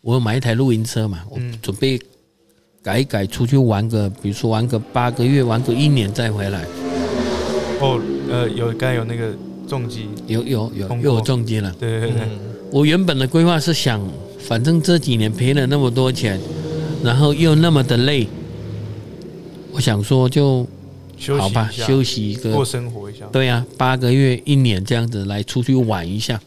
[0.00, 2.00] 我买一台露营车嘛，我准备
[2.80, 6.64] 改一改，出去玩个，比如说玩个八个月，玩个一年再回来。
[7.80, 9.34] 哦，呃，有刚才有那个
[9.66, 11.74] 重击，有有有又有重击了。
[11.80, 12.38] 对对对，嗯，
[12.70, 14.00] 我原本的规划是想，
[14.46, 16.40] 反正这几年赔了那么多钱，
[17.02, 18.28] 然后又那么的累，
[19.72, 20.66] 我想说就
[21.16, 23.24] 休好吧，休息一过，生活一下。
[23.32, 26.40] 对呀、八个月、一年这样子来出去玩一下。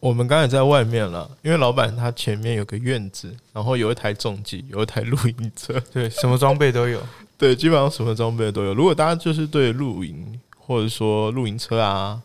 [0.00, 7.00] 我们刚才在外面了，因为老板他前面有个院子，然后有一台重机，有一台露营车， 对，什么装备都有。
[7.38, 8.74] 对，基本上什么装备都有。
[8.74, 12.20] 如果大家就是对露营或者说露营车啊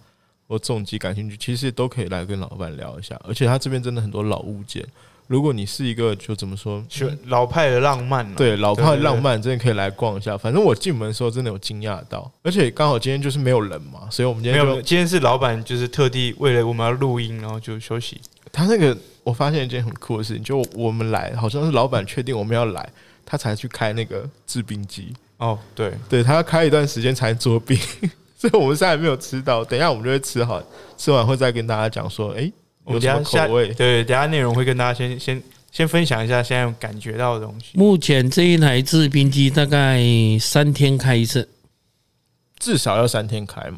[0.48, 3.20] 或重机感兴趣，其实都可以来跟老板聊一下。
[3.24, 4.84] 而且他这边真的很多老物件。
[5.28, 6.84] 如果你是一个就怎么说，
[7.26, 10.38] 老派的浪漫啊，对老派浪漫，真的可以来逛一下。
[10.38, 18.20] 反正我进门的时候真的有惊讶到，而且刚好今天就是没有人嘛，所以我们今天没有，今天是老板就是特地为了我们要录音，然后就休息。
[18.52, 22.90] 他那个我发现一件很酷的事情，就我们来好像是老板确定我们要来，
[23.26, 25.14] 他才去开那个制冰机。
[25.38, 27.78] 哦，对，对他要开一段时间才做冰，
[28.36, 29.64] 所以我们现在还没有吃到。
[29.64, 30.64] 等一下我们就会吃好，
[30.98, 32.52] 吃完会再跟大家讲说，哎、
[32.88, 33.68] 我有什么们等下下口味？
[33.74, 37.78] 对，等下内容会跟大家先先先分享一下现在感觉到的东西。
[37.78, 40.02] 目前这一台制冰机大概
[40.40, 41.50] 三天开一次，
[42.58, 43.78] 至少要三天开嘛。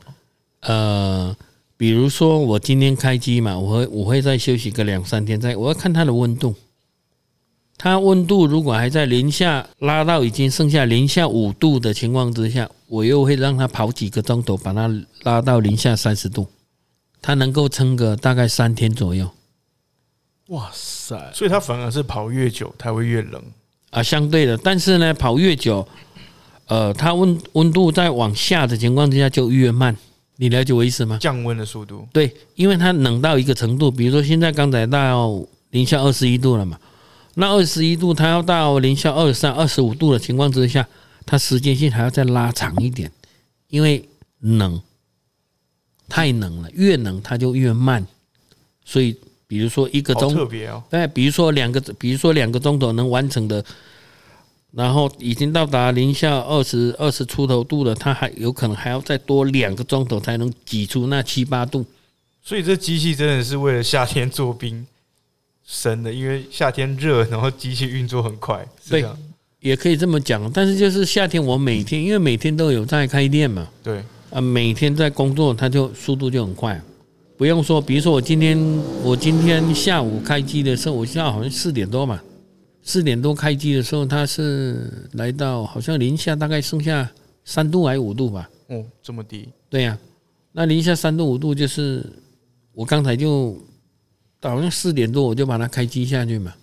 [0.62, 1.36] 呃，
[1.76, 6.54] 比如说我今天开机嘛，我会我会再休息个两三天，再我要看它的温度。
[7.82, 14.92] 它温度如果还在零下拉到已经剩下零下五度的情况之下，我又会让它跑几个钟头，把它
[15.24, 16.46] 拉到零下三十度，
[17.22, 19.30] 它能够撑个大概三天左右
[20.48, 23.42] 哇塞，所以它反而是跑越久，它会越冷。
[23.92, 24.02] 啊。
[24.02, 25.88] 相对的，但是呢，跑越久，
[26.66, 29.96] 呃，它温温度在往下的情况之下就越慢。
[30.38, 31.18] 你了解我意思吗？
[31.20, 35.40] 降温的速度，对，因为它冷到一个程度，比如说现在刚才到
[35.72, 36.80] 零下二十一度了嘛，
[37.36, 40.88] 那二十一度它要到零下二十三、二十五度的情况之下，
[41.26, 43.12] 它时间性还要再拉长一点，
[43.68, 44.08] 因为
[44.40, 44.82] 冷，
[46.10, 48.06] 太冷了，越冷它就越慢，
[48.84, 49.16] 所以
[49.48, 50.84] 比如说一个钟特别哦。
[50.90, 53.64] 对，比如说两个，比如说两个钟头能完成的，
[54.72, 61.86] 然后已经到达零下二十二十出头度了，它还有可能还要再多两个钟头才能挤出那七八度。
[62.42, 64.86] 所以这机器真的是为了夏天做冰
[65.66, 68.68] 生的，因为夏天热，然后机器运作很快。
[68.84, 69.18] 是对这样
[69.60, 76.80] 也可以这么讲，但是就是夏天我每天，因为每天都有在开店嘛，对，啊，每天在工作，它就速度就很快，
[77.36, 78.58] 不用说，比如说我今天
[79.04, 82.22] 我今天下午开机的时候，我下午好像四点多嘛，
[82.84, 87.10] 四点多开机的时候，它是来到好像零下大概剩下
[87.44, 89.98] 三度还是五度吧，哦，这么低，对呀、
[90.52, 92.06] 那零下三度五度就是
[92.74, 93.58] 我刚才就
[94.42, 96.54] 好像四点多我就把它开机下去嘛，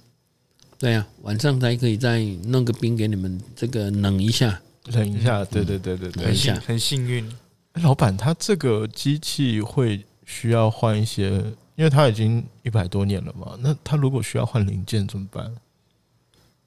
[0.79, 4.61] 对呀、晚上才可以再弄个冰给你们这个冷一下。
[4.93, 6.23] 冷一下，对对对对对。
[6.23, 6.37] 等一。
[6.37, 6.55] 下。
[6.55, 7.29] 幸很幸运。
[7.77, 11.29] 哎老板，他这个机器会需要换一些，
[11.75, 13.55] 因为他已经一百多年了嘛。
[13.61, 15.55] 那他如果需要换零件怎么办？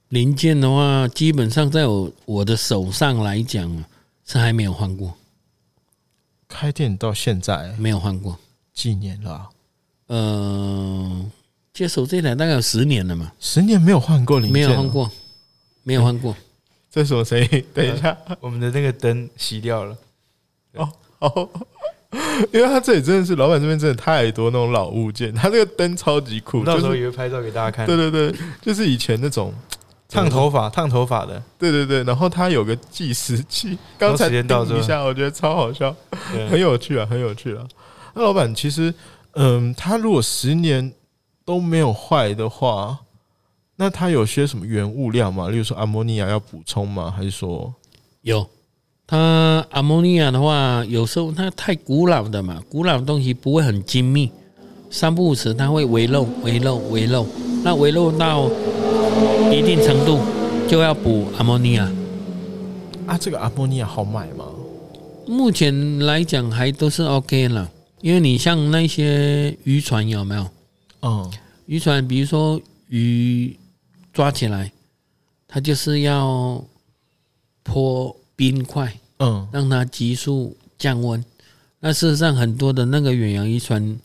[0.09, 3.83] 零件的话，基本上在我我的手上来讲
[4.23, 5.15] 是还没有换过，
[6.47, 8.37] 开店到现在没有换过。
[8.71, 9.49] 几年了啊、
[10.07, 11.31] 呃，
[11.73, 14.87] 接手这台大概有十年了嘛，十年没有换过零件，没有换。
[14.87, 15.11] 过，
[15.81, 16.35] 没有换过。
[16.91, 17.65] 这是什么声音？
[17.73, 19.97] 等一下，我们的那个灯熄掉了，
[20.75, 21.49] 哦哦，
[22.53, 27.85] 因为他这里真的是老板这边真的太多那种老物件，他这个灯超级酷，到时候也会拍照给大家看。
[27.85, 29.53] 对对对，就是以前那种
[30.09, 35.95] 烫头发，烫头发的，对对对，然后他有个计时器，刚才时间到之后叮一下，我觉得超好笑，
[36.49, 37.63] 很，有趣啊，很有趣啊。
[38.15, 38.91] 那老板其实，
[39.33, 40.91] 嗯，他如果十年
[41.45, 42.97] 都没有坏的话，
[43.75, 45.49] 那他有些什么原物料吗？
[45.49, 47.13] 例如说阿莫尼亚要补充吗？
[47.15, 47.71] 还是说，
[48.21, 48.49] 有，
[49.09, 54.29] 它阿莫尼亚的话，有时候它太古老的嘛，古老的东西不会很精密，
[54.91, 57.25] 三不五时它会微漏、微漏、微漏，
[57.63, 58.47] 那微漏到
[59.51, 60.19] 一定程度
[60.67, 61.91] 就要补阿莫尼亚。
[63.07, 64.45] 啊，这个阿莫尼亚好买吗？
[65.25, 67.67] 目前来讲还都是 OK 了，
[68.01, 70.47] 因为你像那些渔船有没有？
[71.01, 71.31] 嗯，
[71.65, 73.57] 渔船，比如说鱼
[74.13, 74.71] 抓起来，
[75.47, 76.63] 它就是要
[77.63, 81.21] 泼冰块，嗯，让它急速降温。
[81.81, 83.99] 那事实上，很多的那个远洋渔船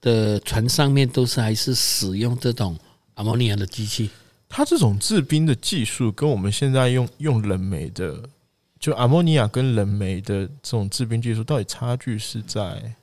[0.00, 2.74] 的船上面都是还是使用这种
[3.16, 4.08] 阿莫尼亚的机器。
[4.48, 8.18] 它这种制冰的技术跟我们现在用用冷媒的，
[8.80, 12.94] 就阿莫尼亚跟冷媒的这种制冰技术，到底差距是在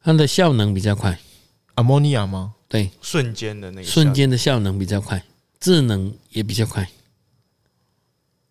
[0.00, 1.18] 它的效能比较快，
[1.74, 2.54] 阿莫尼亚吗？
[2.68, 5.24] 对，瞬间的那个瞬间的效能比较快，
[5.58, 6.88] 智能也比较快。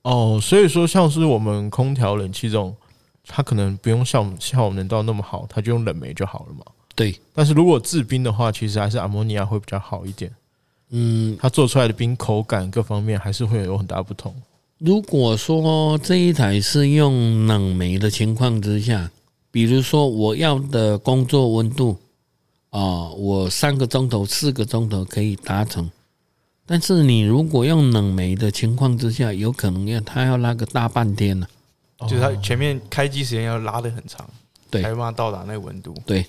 [0.05, 2.75] 哦，所以说像是我们空调、冷气这种
[3.25, 6.63] 它可能不用像效能到那么好，它就用冷媒就好了嘛。
[6.93, 10.31] 对，但是如果制冰的话，其实还是阿摩尼亚会比较好一点。
[10.91, 14.31] 嗯，它做出来的冰口感各方面还是会有很大不同。
[14.77, 19.09] 如果说这一台是用冷媒的情况之下，
[19.49, 21.97] 比如说我要的工作温度
[22.69, 25.89] 啊，我三个钟头、四个钟头可以达成，
[26.65, 31.47] 但是你如果用冷媒的情况之下，有可能要它要拉个大半天呢。
[32.10, 34.30] 就是它前面开机时间要拉的很长，
[34.69, 35.95] 对才有办法到达那个温度。
[36.06, 36.25] 对，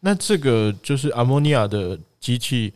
[0.00, 2.72] 那这个就是阿莫尼亚的机器，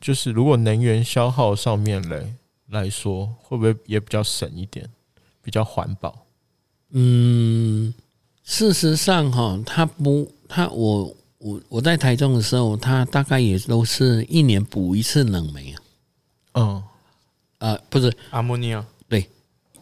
[0.00, 2.34] 就是如果能源消耗上面来
[2.70, 4.84] 来说，会不会也比较省一点，
[5.42, 6.26] 比较环保？
[6.90, 7.94] 嗯，
[8.42, 15.79] 事实上哈，它不，它我我我在台中的时候，它大概也都是一年补一次冷媒啊，
[16.54, 16.82] 嗯，
[17.58, 18.12] 啊、不是。
[18.30, 19.28] 阿莫尼亚对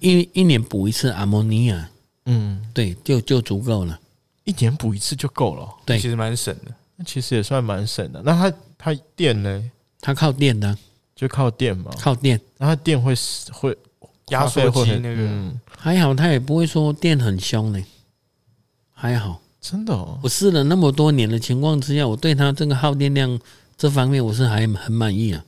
[0.01, 1.91] 一一年补一次阿莫尼亚，
[2.27, 3.99] 嗯，对，就就足够了。
[4.45, 5.99] 一年补一次就够了，对。
[5.99, 6.73] 其实蛮省的。
[6.97, 8.23] 那其实也算蛮省的。
[8.25, 10.79] 那它它电呢，它靠电的啊，
[11.15, 11.91] 就靠电嘛？
[11.99, 13.15] 靠电，那它电会
[13.53, 13.77] 会
[14.29, 15.23] 压缩机那个。
[15.23, 15.61] 嗯。
[15.77, 17.85] 还好，它也不会说电很凶呢，
[18.93, 19.41] 还好。
[19.61, 23.39] 真的哦，我试了那么多年的情况之下，我对它这个耗电量
[23.77, 25.45] 这方面我是还很满意啊，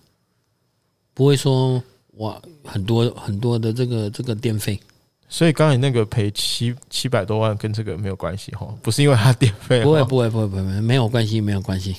[1.20, 4.80] 不会说哇很多很多的这个这个电费。
[5.28, 11.94] 所以刚才那个赔七七百多万跟这个没有关系哈，不是因为他电费，不会不会不会不会，没有关系没有关系。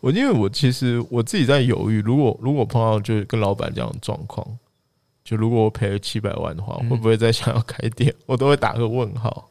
[0.00, 4.44] 我因为我其实我自己在犹豫，如果如果碰到就是跟老板这样的状况，
[5.24, 8.12] 就如果我赔了七百万的话，嗯会不会再想要开店？
[8.26, 9.48] 我都会打个问号。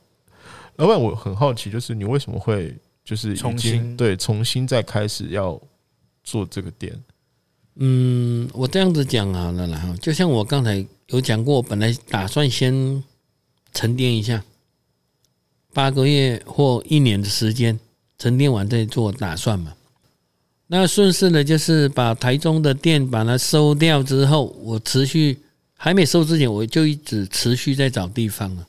[0.76, 5.58] 老板，我很好奇，就是你为什么会就是重新对重新再开始要
[6.26, 6.94] 做这个店？
[7.82, 13.02] 嗯，我这样子讲好了啦，哈，就像我刚才有讲过，本来打算先
[13.74, 14.44] 沉淀一下，
[15.72, 17.80] 八个月或一年的时间
[18.18, 19.74] 沉淀完再做打算嘛。
[20.68, 25.40] 那顺势呢就是把台中的店把它收掉之后，我持续
[25.78, 28.68] 还没收之前，我就一直持续在找地方了。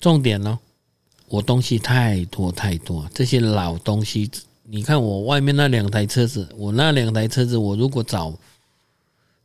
[0.00, 0.58] 重点呢，
[1.28, 4.30] 我东西太多太多，这些老东西
[4.66, 8.32] 你看我外面那两台车子，我那两台车子，我如果找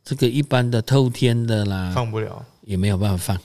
[0.02, 3.40] 这个一般的透天的啦，放不了，也没有办法放。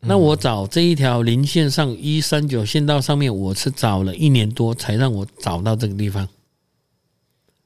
[0.00, 6.26] 那我找这一条零线上一三九线道上面，我是找了一年多才让我找到这个地方。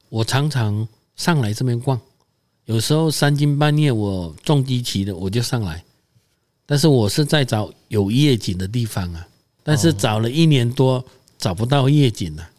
[0.09, 1.99] 我常常上来这边逛，
[2.65, 5.83] 有时候三更半夜我重机骑的我就上来，
[6.65, 9.27] 但是我是在找有夜景的地方啊，
[9.63, 11.05] 但是找了一年多
[11.37, 12.49] 找不到夜景啊。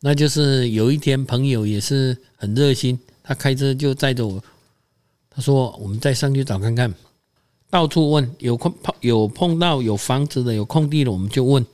[0.00, 4.42] 那就是有一天朋友也是很热心，他开车就载着我，
[5.28, 6.94] 他说我们再上去找看看，
[7.68, 11.64] 到处问，有碰碰有碰到有房子的有空地的我们就问，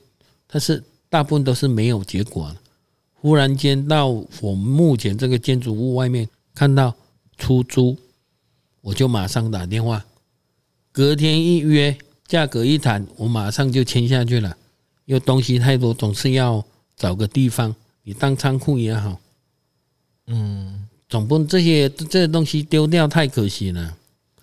[0.45, 2.57] 但是大部分都是没有结果的。
[3.13, 6.93] 忽然间到我们目前这个建筑物外面看到
[7.37, 7.97] 出租，
[8.81, 10.05] 我就马上打电话，
[10.91, 14.55] 隔天一约，价格一谈，我马上就签下去了。
[15.05, 16.63] 因为东西太多，总是要
[16.97, 17.73] 找个地方，
[18.07, 19.19] 你当仓库也好，
[20.27, 23.97] 嗯总不能这些这些东西丢掉太可惜了。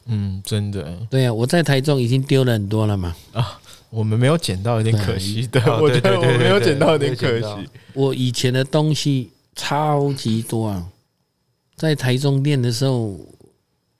[0.04, 3.16] 嗯，真的，对啊、我在台中已经丢了很多了嘛。
[3.32, 5.46] 啊我们没有捡到，有点可惜。
[5.46, 7.68] 对，哦我觉得我没有捡到，有点可惜。
[7.94, 10.86] 我以前的东西超级多啊，
[11.74, 13.18] 在台中店的时候，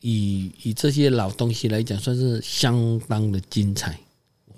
[0.00, 3.98] 以以这些老东西来讲，算是相当的精彩，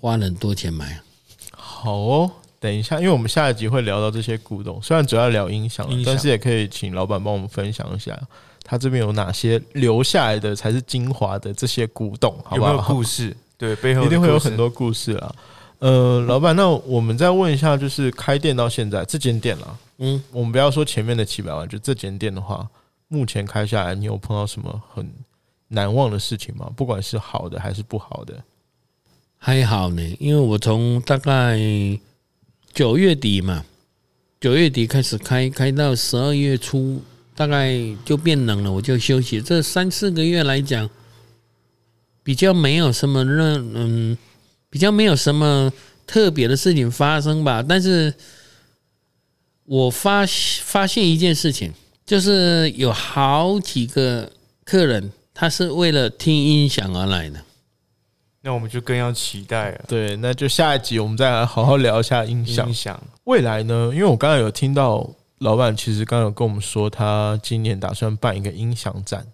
[0.01, 1.03] 花了很多钱买啊。
[1.51, 8.19] 好哦，等一下，因为我们下一集会聊到这些古董，虽然主要聊音响音，但是也可以请老板帮我们分享一下，
[8.63, 12.81] 他这边有哪些留下来的才是精华的这些古董，好不有没有？
[12.81, 13.35] 故事？
[13.57, 15.35] 对，背后一定会有很多故事啊。
[15.79, 22.67] 呃，老板，那我们再问一下，就是开店到现在这间店啦，嗯，我们不要说前面的七百万，就这间店的话，
[23.07, 25.07] 目前开下来，你有碰到什么很
[25.67, 26.71] 难忘的事情吗？
[26.75, 28.33] 不管是好的还是不好的，
[29.37, 31.59] 还好呢，因为我从大概
[32.77, 33.65] 九月底嘛，
[34.39, 37.01] 九月底开始开，开到十二月初，
[37.33, 37.75] 大概
[38.05, 39.41] 就变冷了，我就休息。
[39.41, 40.87] 这三四个月来讲，
[42.21, 44.15] 比较没有什么热，嗯，
[44.69, 45.73] 比较没有什么
[46.05, 47.65] 特别的事情发生吧。
[47.67, 48.13] 但是
[49.65, 50.23] 我发
[50.61, 51.73] 发现一件事情，
[52.05, 54.31] 就是有好几个
[54.63, 57.43] 客人，他是为了听音响而来的。
[58.47, 59.83] 那我们就更要期待了。
[59.89, 62.73] 对，那就下一集我们再来好好聊一下音响音。
[62.73, 63.91] 响未来呢？
[63.93, 65.05] 因为我刚刚有听到
[65.39, 69.27] 老板其实刚刚有跟我们说，他今年打算办一个音响展。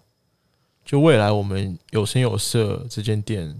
[0.84, 3.54] 就未来我们有声有色这间店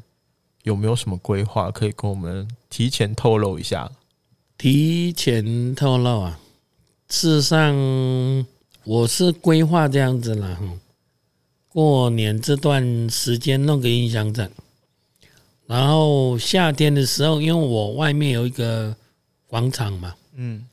[0.65, 3.89] 有没有什么规划可以跟我们提前透露一下？
[4.59, 6.41] 提前透露啊，
[7.09, 7.73] 事实上
[8.83, 10.59] 我是规划这样子了，
[11.69, 14.51] 过年这段时间弄个音响展，
[15.67, 18.95] 然后夏天的时候，因为我外面有一个
[19.47, 20.65] 广场嘛，嗯，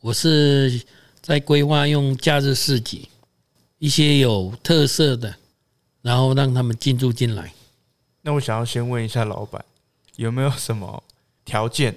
[0.00, 0.80] 我是
[1.20, 3.08] 在规划用假日市集，
[3.78, 5.34] 一些有特色的，
[6.02, 7.52] 然后让他们进驻进来。
[8.22, 9.64] 那我想要先问一下老板，
[10.16, 11.02] 有没有什么
[11.44, 11.94] 条件？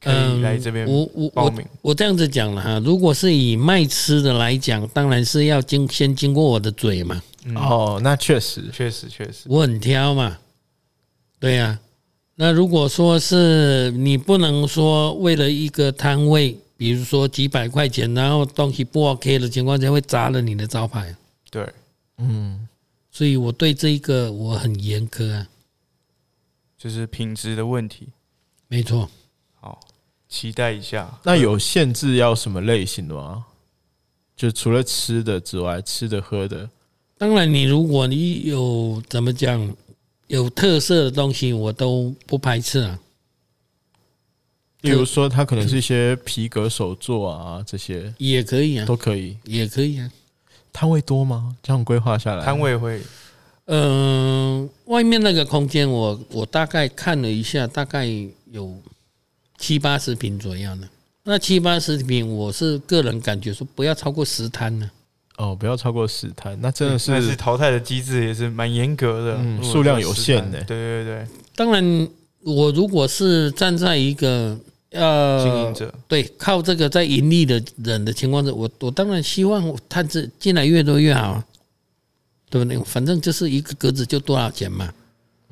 [0.00, 7.22] 可以来这边我我我我这样子讲了哈，如果是以卖吃的来讲，当然是要经先经过我的嘴嘛。
[7.54, 10.38] 哦，那确实确实确实，我很挑嘛。
[11.40, 11.80] 对呀，
[12.36, 21.16] 那如果说是你不能说为了一个摊位，比如说几百块钱，然后东西不 OK 的情况下，会砸了你的招牌。
[21.50, 21.66] 对，
[22.18, 22.68] 嗯，
[23.10, 25.48] 所以我对这一个我很严苛啊，
[26.78, 28.08] 就是品质的问题。
[28.68, 29.08] 没错。
[29.58, 29.80] 好
[30.28, 33.46] 期待一下，那有限制要什么类型的吗？
[34.36, 36.68] 就除了吃的之外，吃的喝的。
[37.18, 39.74] 当然，你如果你有怎么讲
[40.30, 42.98] 有特色的东西，我都不排斥啊。
[44.80, 50.10] 比如说，它可能是一些皮革手作啊，这些也可以啊，都可以，也可以啊。
[50.72, 51.56] 摊位多吗？
[51.62, 53.02] 这样规划下来，摊位会，
[53.66, 58.06] 嗯，外面那个空间，我我大概看了一下，大概
[58.50, 58.80] 有。
[59.58, 60.88] 七八十平左右呢，
[61.22, 64.90] 那七八十平，我是个人感觉说不要超过十摊呢。
[65.40, 70.62] 哦，不要超过十摊，那真的是是淘汰的机制也是蛮严格的，嗯，数量有限的。
[70.64, 71.26] 对对对，
[71.56, 72.08] 当然，
[72.42, 74.58] 我如果是站在一个
[74.90, 81.42] 呃经营者，对，靠这个在盈利的人的情况下，我我当然希望摊子进来越多越好，
[82.50, 82.78] 对不对？
[82.84, 84.92] 反正就是一个格子就多少钱嘛，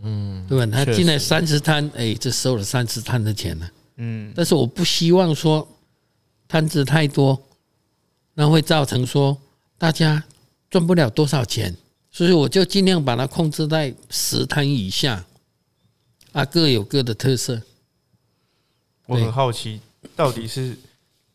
[0.03, 0.67] 嗯，对吧？
[0.67, 3.67] 他进来三十摊，哎，这收了三十摊的钱呢。
[3.97, 5.67] 嗯，但是我不希望说
[6.47, 7.43] 摊子太多，
[8.35, 9.35] 那会造成说
[9.79, 10.23] 大家
[10.69, 11.75] 赚不了多少钱，
[12.11, 15.25] 所以我就尽量把它控制在十摊以下，
[16.33, 17.63] 啊，各有各的特色。
[19.07, 19.81] 我很好奇，
[20.15, 20.77] 到底是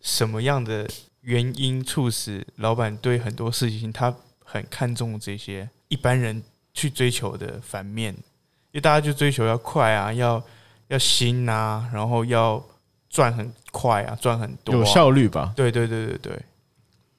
[0.02, 0.88] 什么样的
[1.22, 4.14] 原因促使老板对很多事情他
[4.44, 8.14] 很看重这些一般人去追求的反面？
[8.14, 10.44] 因为大家就追求要快啊，要。
[10.90, 12.64] 要新啊，然后要
[13.10, 15.52] 赚很快啊，赚很多，有效率吧？
[15.56, 16.40] 对对对对对。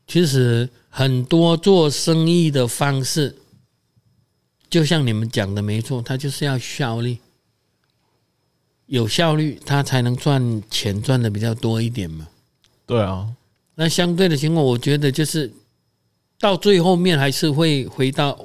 [0.07, 3.36] 其实很多做生意的方式，
[4.68, 7.18] 就像你们讲的没错，它就是要效率，
[8.86, 12.28] 有效率，它才能赚钱赚的比较多一点嘛。
[12.86, 13.28] 对啊，
[13.76, 15.50] 那相对的情况，我觉得就是
[16.38, 18.38] 到最后面还是会回到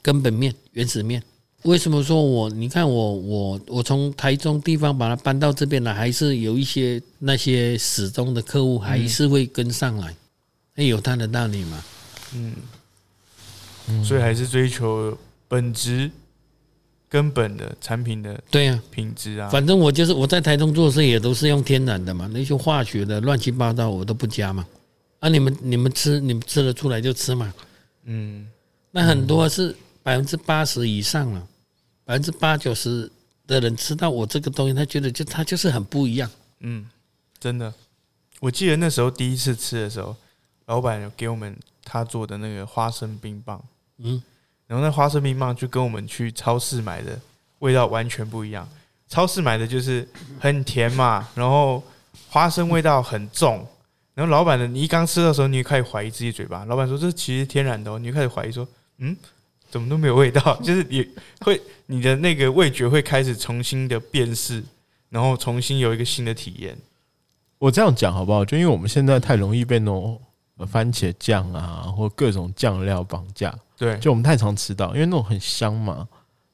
[0.00, 1.22] 根本面、原始面。
[1.64, 2.48] 为什么说我？
[2.48, 10.16] 你看我我我从台中地方把它搬到这边来，还是有一些那些始终的客户还是会跟上来，
[10.80, 11.84] 那有他的道理嘛？
[12.32, 15.14] 嗯，所以还是追求
[15.46, 16.10] 本质、
[17.06, 19.50] 根本的产品的对呀品质啊。
[19.50, 24.66] 反正我就是我在台中做事也都是用天然的嘛，那些化学的乱七八糟我都不加嘛。
[25.18, 27.52] 啊，你们你们吃你们吃得出来就吃嘛。
[28.04, 28.48] 嗯，
[28.90, 31.46] 那很多是百分之八十以上了。
[32.06, 33.12] 百分之八九十
[33.46, 36.30] 的人吃到我这个东西，他觉得就他就是很不一样。
[36.60, 36.88] 嗯，
[37.38, 37.70] 真的。
[38.40, 40.16] 我记得那时候第一次吃的时候，
[40.70, 43.60] 老板有给我们他做的那个花生冰棒。
[43.98, 44.22] 嗯，
[44.68, 47.18] 然后那花生冰棒就跟我们去超市买的
[47.58, 48.66] 味道完全不一样。
[49.08, 50.08] 超市买的就是
[50.38, 51.82] 很甜嘛， 然后
[52.28, 53.66] 花生味道很重。
[54.14, 56.64] 然后老板的，你一刚吃的时候，你就开始怀疑自己嘴巴。
[56.66, 58.66] 老板说这其实天然的，哦你就开始怀疑说，
[58.98, 59.16] 嗯。
[59.68, 61.08] 怎么都没有味道， 就是你
[61.42, 64.60] 会你的那个味觉会开始重新的辨识，
[65.10, 66.76] 然后重新有一个新的体验。
[67.56, 68.44] 我这样讲好不好？
[68.44, 70.20] 就因为我们现在太容易被那种
[70.66, 73.54] 番茄酱啊，或各种酱料绑架。
[73.76, 76.06] 对，就我们太常吃到，因为那种很香嘛，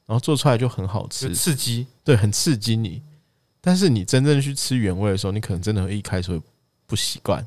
[0.05, 3.01] 然后做出来就很好吃，刺激，对，很刺激你。
[3.59, 6.41] 但是你真正去吃原味的时候，你可能真的会一开始会
[6.85, 7.45] 不习惯。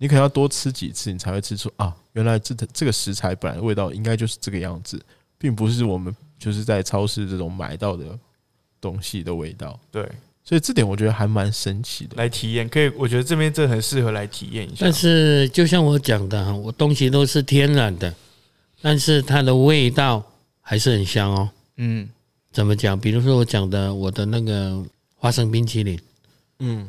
[0.00, 5.04] 你可能要多吃几次，你才会吃出啊，原来这这个食材本来味道应该就是这个样子，
[5.36, 8.16] 并不是我们就是在超市这种买到的
[8.80, 9.76] 东西的味道。
[9.90, 10.08] 对，
[10.48, 12.16] 所以这点我觉得还蛮神奇的。
[12.16, 14.76] 来体验，可以，我觉得这边这很适合来体验一下。
[14.80, 18.14] 但是就像我讲的哈，我东西都是天然的，
[18.80, 20.24] 但是它的味道
[20.62, 21.50] 还是很香哦。
[21.76, 22.08] 嗯，
[22.50, 22.98] 怎么讲？
[22.98, 24.82] 比如说我讲的我的那个
[25.16, 26.00] 花生冰淇淋，
[26.60, 26.88] 嗯，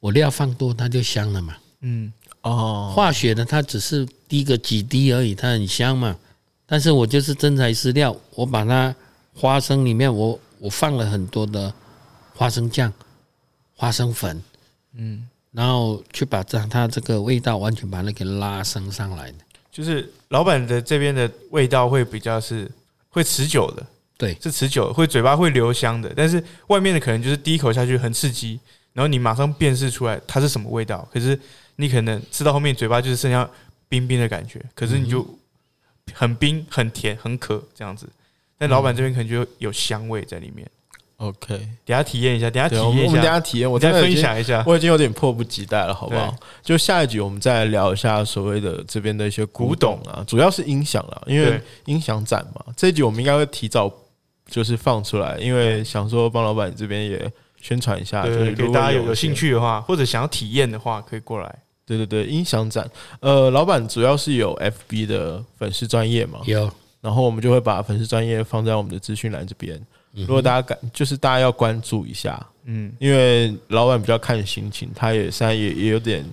[0.00, 1.56] 我料放多，它就香了嘛。
[1.82, 2.12] 嗯。
[2.42, 6.16] 哦，化学的它只是滴个几滴而已，它很香嘛。
[6.66, 8.92] 但是我就是真材实料，我把它
[9.32, 11.72] 花生里面，我我放了很多的
[12.36, 12.92] 花生酱、
[13.74, 14.42] 花生粉，
[14.94, 19.38] 嗯，然后去把这它这个味道完全把那个拉升上来的。
[19.72, 22.70] 就是老板的这边的味道会比较是
[23.08, 26.12] 会持久的，对，是持久，会嘴巴会留香的。
[26.16, 28.60] 但是外面的可能就是第一口下去很刺激，
[28.92, 31.38] 然后你马上辨识出来它是什么味道，可是
[31.76, 33.48] 你可能吃到后面嘴巴就是剩下
[33.88, 35.26] 冰冰的感觉，可是你就
[36.12, 38.08] 很冰、很甜、很渴这样子。
[38.58, 40.66] 但老板这边可能就有香味在里面。
[41.18, 44.62] OK，等下体验一下，等下体对，我们验一我们等下，体验，我我再分享一下。
[44.66, 46.34] 我已经有点迫不及待了，好不好？
[46.62, 52.62] 就下一集我们再来聊一下所谓的这边的一些古董啊，主要是音响啦，因为音响展嘛。
[52.76, 53.90] 这一集我们应该会提早
[54.46, 59.34] 就是放出来，因为想说帮老板这边也宣传一下，就是，给如果大家有有兴。
[59.34, 61.58] 趣的话，或者想要体验的话，可以过来。
[61.86, 62.86] 对对对，音响展，
[63.20, 69.80] 呃，老板主要是有 FB 的粉丝专业嘛，有然后我们就会把粉丝专业放在我们的资讯栏这边。
[70.24, 76.24] 如果大家感，就是大家要关注一下，嗯，因为老板比较看心情，他也现在也也有点，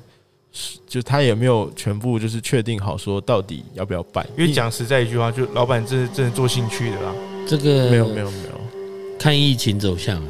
[0.87, 7.13] 就他也没有全部就是确定好说到底要不要办，因为讲实在一句话，就老板真的真的做兴趣的啦。
[7.45, 8.61] 这个没有没有没有，
[9.19, 10.29] 看疫情走向啊。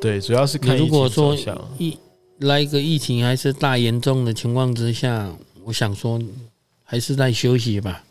[0.00, 1.96] 对，主要是看如果疫情走说向疫
[2.40, 5.32] 来一个疫情还是大严重的情况之下，
[5.64, 6.20] 我想说
[6.82, 8.04] 还是在休息吧，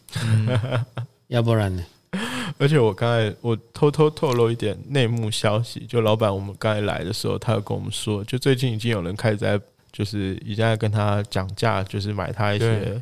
[1.28, 1.84] 要不然呢？
[2.60, 9.60] 而且我刚才我偷偷透露一点内幕消息，就老板我们刚才来的时候，他有跟我们说，就最近已经有人开始在
[9.92, 13.02] 就是已经在跟他讲价，就是买他一些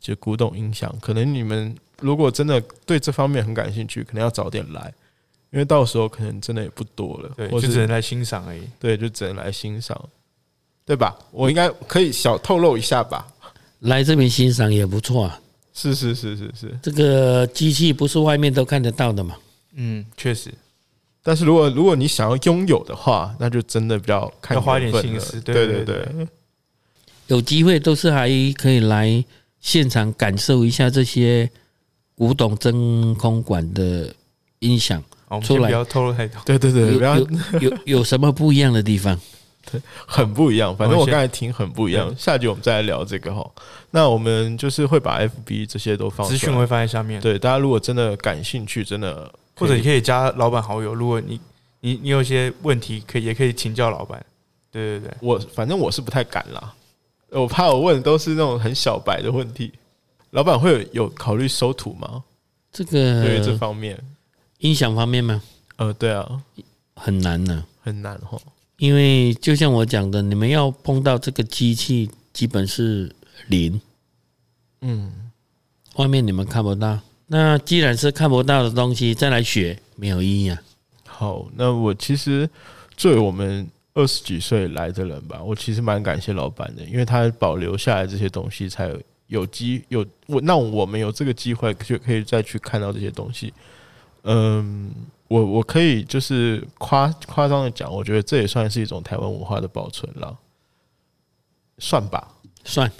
[0.00, 0.92] 就古董音响。
[1.00, 4.92] 可能你们如果真的对这方面很感兴趣，可能要早点来，
[5.50, 8.62] 因为到时候可能真的也不多了，对，就是只能来欣赏而已。
[8.80, 9.96] 对，就只能来欣赏，
[10.84, 11.16] 对吧？
[11.30, 13.26] 我应该可以小透露一下吧？
[13.80, 15.40] 来这边欣赏也不错啊。
[15.78, 19.36] 是是是是是，这个机器不是外面都看得到的嘛？
[19.76, 20.52] 嗯，确实
[21.22, 26.28] 但是如果如果你想要拥有的话，那就真的比较看要花一点心思对对对对
[27.28, 29.24] 有机会都是还可以来
[29.60, 31.48] 现场感受一下这些
[32.16, 34.12] 古董真空管的
[34.58, 35.00] 音响，
[35.42, 36.40] 出来先不要透露太多。
[36.44, 37.28] 对对对，不要有
[37.60, 39.20] 有有有什么不一样的地方？
[40.06, 40.76] 很不一样。
[40.76, 42.14] 反正我刚才听很不一样。
[42.16, 43.48] 下集我们再来聊这个哈。
[43.90, 50.94] 那我们就是会把 FB 这些都放资讯会放在下面，对大家如果真的感兴趣，真的或者你可以加老板好友。
[50.94, 51.40] 如果你
[51.80, 54.24] 你你有些问题，可以也可以请教老板。
[54.70, 56.74] 对对对，我反正我是不太敢啦，
[57.30, 59.72] 我怕我问的都是那种很小白的问题。
[60.32, 62.22] 老板会有有考虑收徒吗？
[62.70, 63.98] 这个对于这方面，
[64.58, 65.40] 音响方面吗？
[65.76, 66.42] 呃，对啊，
[66.94, 68.38] 很难呢、很难哈。
[68.78, 73.14] 因为就像我讲的，你们要碰到这个机器，基本是
[73.48, 73.80] 零，
[74.80, 75.12] 嗯，
[75.96, 76.98] 外面你们看不到。
[77.26, 80.62] 那既然是看不到的东西，再来学没有意义啊。
[81.04, 82.48] 好，那我其实
[82.96, 93.52] 作为我们二十几岁来的人吧，我其实蛮感谢老板的，因为他保留下来这些东西，才有有机有我那我们有这个机会，就可以再去看到这些东西。
[94.22, 94.90] 嗯，
[95.28, 100.36] 我我可以就是夸夸张的讲，我觉得这也算是一种台湾文化的保存了，
[101.78, 102.34] 算吧。
[102.64, 102.90] 算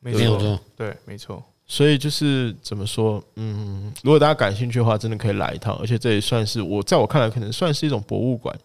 [0.00, 1.42] 没错，对，没错。
[1.66, 8.56] 所以就是怎么说，嗯，如果大家感兴趣的话，真的可以来一趟，而且这也算是我在我看来，可能算是一种博物馆。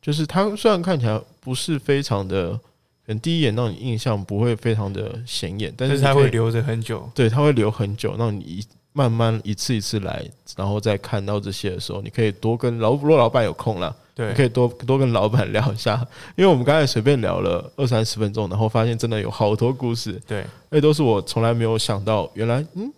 [0.00, 2.60] 就是它虽然看起来不是非常的，可
[3.08, 7.10] 能第一眼让你印象不会非常的显眼，但是它会留着很久。
[7.14, 8.64] 对，它会留很久，让你一
[8.98, 10.24] 慢慢一次一次来，
[10.56, 14.26] 然后再看到这些的时候，你可以多跟老罗老板有空了，对。
[14.30, 15.94] 你可以多多跟老板聊一下，
[16.34, 22.92] 因为我们刚才随便聊了二三十分钟，然后发现真的有好多故事，对，那都是我从来没有想到，原来嗯，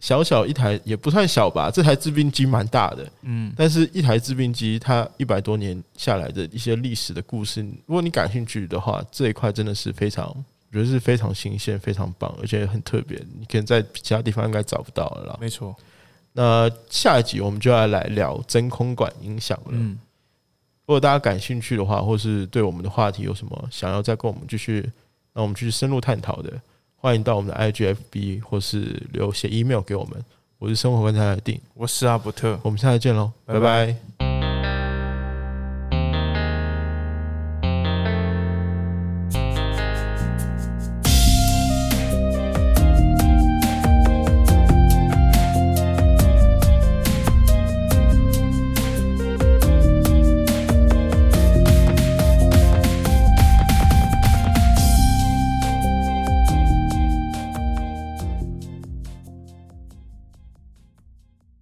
[0.00, 10.34] 小小一台也不算小吧，这台制冰机蛮大的，嗯，但是一台制冰机它一百多年下来的一些历史的故事，如果你感兴趣的话，这一块真的是非常，
[10.70, 15.38] 我觉得是非常新鲜、非常棒，而且很特别，你可能在其他地方应该找不到了啦。
[15.40, 15.74] 没错。
[16.32, 19.70] 那下一集我们就要来聊真空管音响了。
[19.72, 19.98] 嗯，
[20.86, 24.82] 如果大家感兴趣的话，或是对我们的话题有什么想要再跟我们继续，
[25.32, 26.52] 让我们继续深入探讨的，
[26.96, 30.22] 欢迎到我们的 IGFB 或是留写 email 给我们。
[30.58, 32.58] 我是生活观察的定，我是阿伯特。
[32.62, 34.37] 我们下次见喽，拜拜拜拜